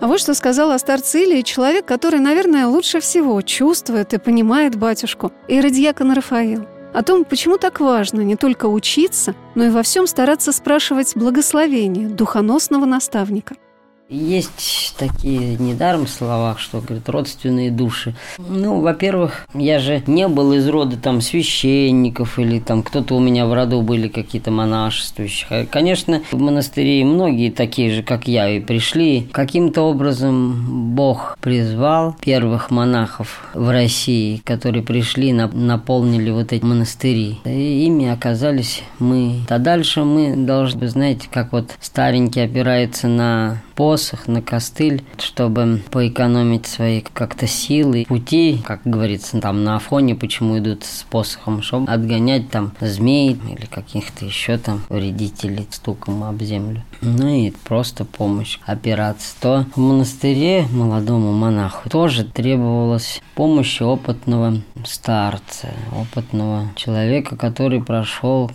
А 0.00 0.08
вот 0.08 0.18
что 0.18 0.34
сказал 0.34 0.72
о 0.72 0.78
старце 0.78 1.22
Илии 1.22 1.42
человек, 1.42 1.84
который, 1.84 2.18
наверное, 2.18 2.66
лучше 2.66 3.00
всего 3.00 3.40
чувствует 3.42 4.12
и 4.14 4.18
понимает 4.18 4.76
батюшку, 4.76 5.30
иродиакон 5.46 6.12
Рафаил. 6.12 6.66
О 6.92 7.02
том, 7.02 7.24
почему 7.24 7.56
так 7.56 7.78
важно 7.78 8.20
не 8.20 8.36
только 8.36 8.66
учиться, 8.66 9.34
но 9.54 9.64
и 9.64 9.70
во 9.70 9.82
всем 9.82 10.06
стараться 10.06 10.50
спрашивать 10.52 11.16
благословение 11.16 12.08
духоносного 12.08 12.84
наставника– 12.84 13.54
есть 14.12 14.94
такие 14.98 15.56
недаром 15.56 16.06
слова, 16.06 16.56
что, 16.58 16.80
говорит, 16.80 17.08
родственные 17.08 17.70
души. 17.70 18.14
Ну, 18.38 18.80
во-первых, 18.80 19.46
я 19.54 19.78
же 19.78 20.02
не 20.06 20.28
был 20.28 20.52
из 20.52 20.68
рода 20.68 20.96
там 20.96 21.20
священников 21.20 22.38
или 22.38 22.58
там 22.58 22.82
кто-то 22.82 23.16
у 23.16 23.20
меня 23.20 23.46
в 23.46 23.54
роду 23.54 23.80
были 23.82 24.08
какие-то 24.08 24.50
монашествующие. 24.50 25.66
Конечно, 25.66 26.22
в 26.30 26.38
монастыре 26.38 27.04
многие 27.04 27.50
такие 27.50 27.90
же, 27.90 28.02
как 28.02 28.28
я, 28.28 28.48
и 28.48 28.60
пришли. 28.60 29.28
Каким-то 29.32 29.82
образом 29.82 30.94
Бог 30.94 31.38
призвал 31.40 32.14
первых 32.20 32.70
монахов 32.70 33.50
в 33.54 33.70
России, 33.70 34.42
которые 34.44 34.82
пришли, 34.82 35.32
наполнили 35.32 36.30
вот 36.30 36.52
эти 36.52 36.64
монастыри. 36.64 37.38
И 37.44 37.86
ими 37.86 38.08
оказались 38.08 38.82
мы. 38.98 39.40
А 39.48 39.58
дальше 39.58 40.04
мы 40.04 40.36
должны, 40.36 40.86
знаете, 40.88 41.28
как 41.30 41.52
вот 41.52 41.70
старенький 41.80 42.40
опирается 42.40 43.08
на 43.08 43.62
посох, 44.02 44.26
на 44.26 44.42
костыль, 44.42 45.04
чтобы 45.16 45.80
поэкономить 45.90 46.66
свои 46.66 47.00
как-то 47.00 47.46
силы, 47.46 48.04
пути, 48.08 48.60
как 48.64 48.80
говорится, 48.84 49.40
там 49.40 49.62
на 49.62 49.76
Афоне, 49.76 50.16
почему 50.16 50.58
идут 50.58 50.82
с 50.84 51.04
посохом, 51.04 51.62
чтобы 51.62 51.90
отгонять 51.90 52.50
там 52.50 52.72
змей 52.80 53.38
или 53.48 53.66
каких-то 53.66 54.24
еще 54.24 54.58
там 54.58 54.82
вредителей 54.88 55.68
стуком 55.70 56.24
об 56.24 56.42
землю. 56.42 56.82
Ну 57.00 57.28
и 57.28 57.52
просто 57.64 58.04
помощь, 58.04 58.58
опираться. 58.66 59.34
То 59.40 59.66
в 59.76 59.78
монастыре 59.78 60.66
молодому 60.72 61.32
монаху 61.32 61.88
тоже 61.88 62.24
требовалась 62.24 63.22
помощь 63.36 63.80
опытного 63.80 64.56
старца, 64.84 65.68
опытного 65.92 66.70
человека, 66.74 67.36
который 67.36 67.82
прошел 67.82 68.50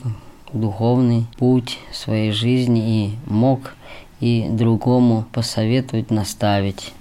духовный 0.54 1.26
путь 1.38 1.80
своей 1.92 2.32
жизни 2.32 3.06
и 3.06 3.16
мог 3.26 3.76
и 4.20 4.48
другому 4.50 5.26
посоветовать, 5.32 6.12
наставить 6.12 6.94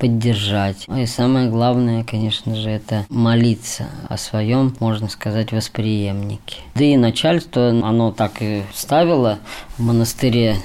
поддержать. 0.00 0.86
И 0.88 1.04
самое 1.04 1.50
главное, 1.50 2.04
конечно 2.04 2.56
же, 2.56 2.70
это 2.70 3.04
молиться 3.10 3.90
о 4.08 4.16
своем, 4.16 4.74
можно 4.80 5.08
сказать, 5.08 5.52
восприемнике. 5.52 6.56
Да 6.74 6.84
и 6.84 6.96
начальство, 6.96 7.68
оно 7.68 8.10
так 8.10 8.40
и 8.40 8.62
ставило 8.72 9.38
в 9.76 9.82
монастыре. 9.82 10.56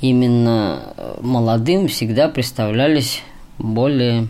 Именно 0.00 0.94
молодым 1.20 1.88
всегда 1.88 2.28
представлялись 2.28 3.22
более 3.58 4.28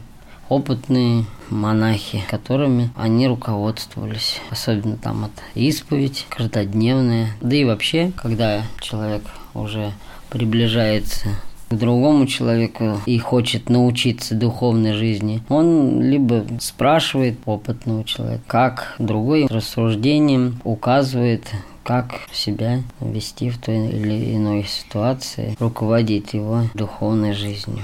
опытные 0.49 1.25
монахи, 1.49 2.23
которыми 2.29 2.91
они 2.97 3.29
руководствовались. 3.29 4.41
Особенно 4.51 4.97
там 4.97 5.27
это 5.27 5.43
исповедь, 5.55 6.27
каждодневная. 6.29 7.29
Да 7.41 7.57
и 7.57 7.65
вообще, 7.65 8.13
когда 8.17 8.63
человек 8.81 9.23
уже 9.55 9.93
приближается 10.31 11.29
к 11.71 11.75
другому 11.75 12.27
человеку 12.27 13.01
и 13.07 13.19
хочет 13.19 13.69
научиться 13.69 14.35
духовной 14.35 14.93
жизни, 14.93 15.43
он 15.49 16.03
либо 16.03 16.45
спрашивает 16.61 17.39
опытного 17.47 18.05
человека, 18.05 18.43
как 18.47 18.95
другой 18.99 19.47
рассуждением 19.47 20.61
указывает, 20.65 21.51
как 21.83 22.15
себя 22.33 22.83
вести 23.01 23.51
в 23.51 23.59
той 23.59 23.89
или 23.89 24.37
иной 24.37 24.65
ситуации, 24.65 25.57
руководить 25.59 26.35
его 26.35 26.63
духовной 26.75 27.33
жизнью. 27.33 27.83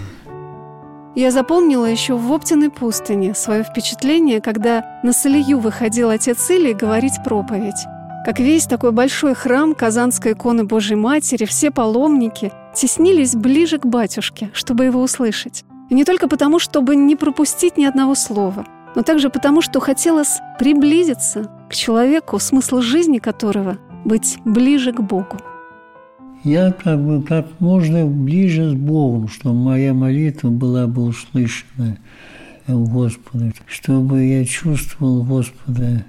Я 1.17 1.33
запомнила 1.33 1.87
еще 1.87 2.17
в 2.17 2.33
Оптиной 2.33 2.71
пустыне 2.71 3.35
свое 3.35 3.65
впечатление, 3.65 4.41
когда 4.41 5.01
на 5.03 5.13
Салию 5.13 5.59
выходил 5.59 6.09
отец 6.09 6.49
Илий 6.51 6.73
говорить 6.73 7.15
проповедь. 7.25 7.85
Как 8.23 8.39
весь 8.39 8.67
такой 8.67 8.93
большой 8.93 9.35
храм 9.35 9.75
Казанской 9.75 10.33
иконы 10.33 10.65
Божьей 10.65 10.97
Матери, 10.97 11.47
все 11.47 11.71
паломники 11.71 12.53
теснились 12.75 13.35
ближе 13.35 13.79
к 13.79 13.87
батюшке, 13.87 14.51
чтобы 14.53 14.85
его 14.85 15.01
услышать. 15.01 15.65
И 15.89 15.95
не 15.95 16.05
только 16.05 16.29
потому, 16.29 16.59
чтобы 16.59 16.97
не 16.97 17.17
пропустить 17.17 17.79
ни 17.79 17.85
одного 17.85 18.15
слова, 18.15 18.67
но 18.95 19.03
также 19.03 19.31
потому, 19.31 19.63
что 19.63 19.81
хотелось 19.81 20.39
приблизиться 20.59 21.51
к 21.71 21.75
человеку, 21.75 22.39
смысл 22.39 22.81
жизни 22.83 23.19
которого— 23.19 23.79
быть 24.05 24.39
ближе 24.45 24.93
к 24.93 25.01
Богу. 25.01 25.39
я 26.45 26.73
как 26.73 27.03
бы 27.03 27.23
как 27.23 27.47
можно 27.59 28.05
ближе 28.05 28.71
с 28.71 28.75
Богом, 28.75 29.29
чтобы 29.29 29.57
моя 29.57 29.95
молитва 29.95 30.51
была 30.51 30.87
бы 30.87 31.05
услышана 31.05 31.97
у 32.69 32.85
Господа, 32.85 33.53
чтобы 33.67 34.25
я 34.25 34.45
чувствовал 34.45 35.23
Господа. 35.23 36.05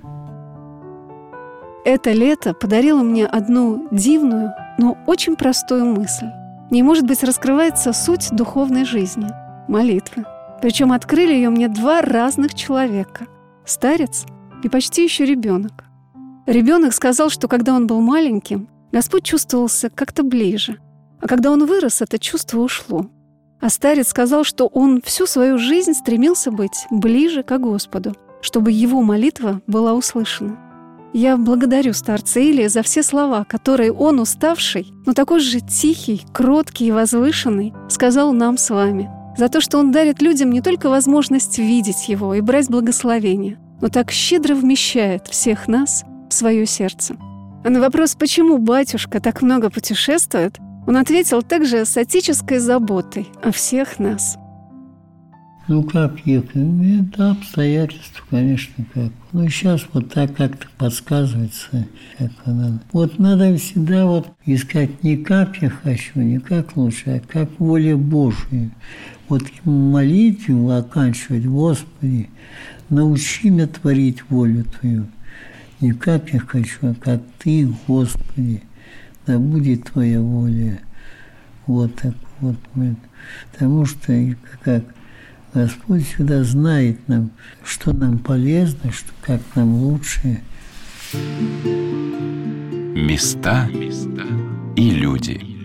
Это 1.84 2.12
лето 2.12 2.54
подарило 2.54 3.02
мне 3.02 3.26
одну 3.26 3.88
дивную, 3.90 4.54
но 4.78 4.98
очень 5.08 5.36
простую 5.36 5.86
мысль. 5.86 6.28
Не 6.70 6.84
может 6.84 7.08
быть 7.08 7.24
раскрывается 7.24 7.92
суть 7.92 8.30
духовной 8.32 8.86
жизни– 8.86 9.28
молитвы. 9.68 10.26
Причем 10.62 10.92
открыли 10.92 11.34
ее 11.34 11.50
мне 11.50 11.68
два 11.68 12.02
разных 12.02 12.54
человека– 12.54 13.26
старец 13.66 14.26
и 14.64 14.70
почти 14.70 15.04
еще 15.04 15.26
ребенок. 15.26 15.86
Ребенок 16.46 16.94
сказал, 16.94 17.32
что 17.32 17.48
когда 17.48 17.74
он 17.74 17.88
был 17.88 18.00
маленьким, 18.00 18.70
Господь 18.92 19.24
чувствовался 19.24 19.90
как-то 19.90 20.22
ближе. 20.22 20.78
А 21.20 21.28
когда 21.28 21.52
он 21.52 21.66
вырос, 21.66 22.02
это 22.02 22.20
чувство 22.20 22.60
ушло. 22.60 23.08
А 23.60 23.70
старец 23.70 24.10
сказал, 24.10 24.44
что 24.44 24.68
он 24.68 25.02
всю 25.02 25.26
свою 25.26 25.58
жизнь 25.58 25.94
стремился 25.94 26.52
быть 26.52 26.86
ближе 26.92 27.42
к 27.42 27.58
Господу, 27.58 28.16
чтобы 28.42 28.72
его 28.72 29.02
молитва 29.02 29.62
была 29.66 29.94
услышана. 29.94 30.71
Я 31.14 31.36
благодарю 31.36 31.92
старца 31.94 32.40
Илия 32.40 32.70
за 32.70 32.84
все 32.84 33.04
слова, 33.04 33.44
которые 33.44 33.92
он, 33.92 34.20
уставший, 34.20 34.94
но 35.06 35.14
такой 35.14 35.42
же 35.42 35.60
тихий, 35.60 36.26
кроткий 36.32 36.88
и 36.88 36.92
возвышенный, 36.92 37.74
сказал 37.90 38.32
нам 38.32 38.58
с 38.58 38.70
вами. 38.70 39.10
За 39.38 39.50
то, 39.50 39.60
что 39.60 39.78
он 39.78 39.92
дарит 39.92 40.22
людям 40.22 40.52
не 40.52 40.62
только 40.62 40.90
возможность 40.90 41.58
видеть 41.58 42.08
его 42.08 42.34
и 42.34 42.42
брать 42.42 42.70
благословение, 42.70 43.60
но 43.82 43.90
так 43.90 44.12
щедро 44.12 44.56
вмещает 44.56 45.28
всех 45.28 45.68
нас 45.68 46.06
в 46.30 46.34
свое 46.34 46.66
сердце. 46.66 47.16
А 47.64 47.70
на 47.70 47.82
вопрос, 47.82 48.16
почему 48.16 48.58
батюшка 48.58 49.20
так 49.20 49.42
много 49.42 49.70
путешествует, 49.70 50.60
он 50.88 50.96
ответил 50.96 51.42
также 51.42 51.86
с 51.86 51.98
отеческой 51.98 52.60
заботой 52.60 53.28
о 53.44 53.52
всех 53.52 54.00
нас. 54.00 54.38
Ну 55.72 55.84
как 55.84 56.20
ехать? 56.26 56.54
Ну, 56.54 57.02
это 57.02 57.32
обстоятельства, 57.32 58.26
конечно, 58.30 58.84
как. 58.94 59.10
Ну 59.32 59.48
сейчас 59.48 59.88
вот 59.94 60.12
так 60.12 60.36
как-то 60.36 60.68
подсказывается, 60.78 61.88
как 62.18 62.32
надо. 62.46 62.82
Вот 62.92 63.18
надо 63.20 63.56
всегда 63.56 64.06
вот 64.06 64.28
искать 64.46 65.02
не 65.02 65.16
как 65.16 65.62
я 65.62 65.70
хочу, 65.70 66.20
не 66.20 66.40
как 66.40 66.76
лучше, 66.76 67.12
а 67.12 67.20
как 67.26 67.50
воля 67.58 67.96
Божия. 67.96 68.70
Вот 69.30 69.44
молитву 69.64 70.72
оканчивать, 70.72 71.46
Господи, 71.46 72.30
научи 72.90 73.50
меня 73.50 73.68
творить 73.68 74.30
волю 74.30 74.66
Твою 74.66 75.08
не 75.80 75.94
как 75.94 76.34
я 76.34 76.42
хочу, 76.42 76.80
а 76.82 76.96
как 76.96 77.22
Ты, 77.40 77.74
Господи, 77.88 78.62
да 79.26 79.40
будет 79.40 79.86
Твоя 79.86 80.20
воля. 80.20 80.82
Вот 81.66 81.96
так 81.96 82.16
вот. 82.42 82.58
Потому 83.54 83.86
что 83.86 84.36
как 84.66 84.84
Господь 85.54 86.08
всегда 86.08 86.44
знает 86.44 87.08
нам, 87.08 87.32
что 87.64 87.92
нам 87.94 88.20
полезно, 88.20 88.92
что, 88.92 89.10
как 89.22 89.42
нам 89.56 89.76
лучше. 89.76 90.42
Места 92.96 93.68
и 94.78 94.92
люди. 94.92 95.61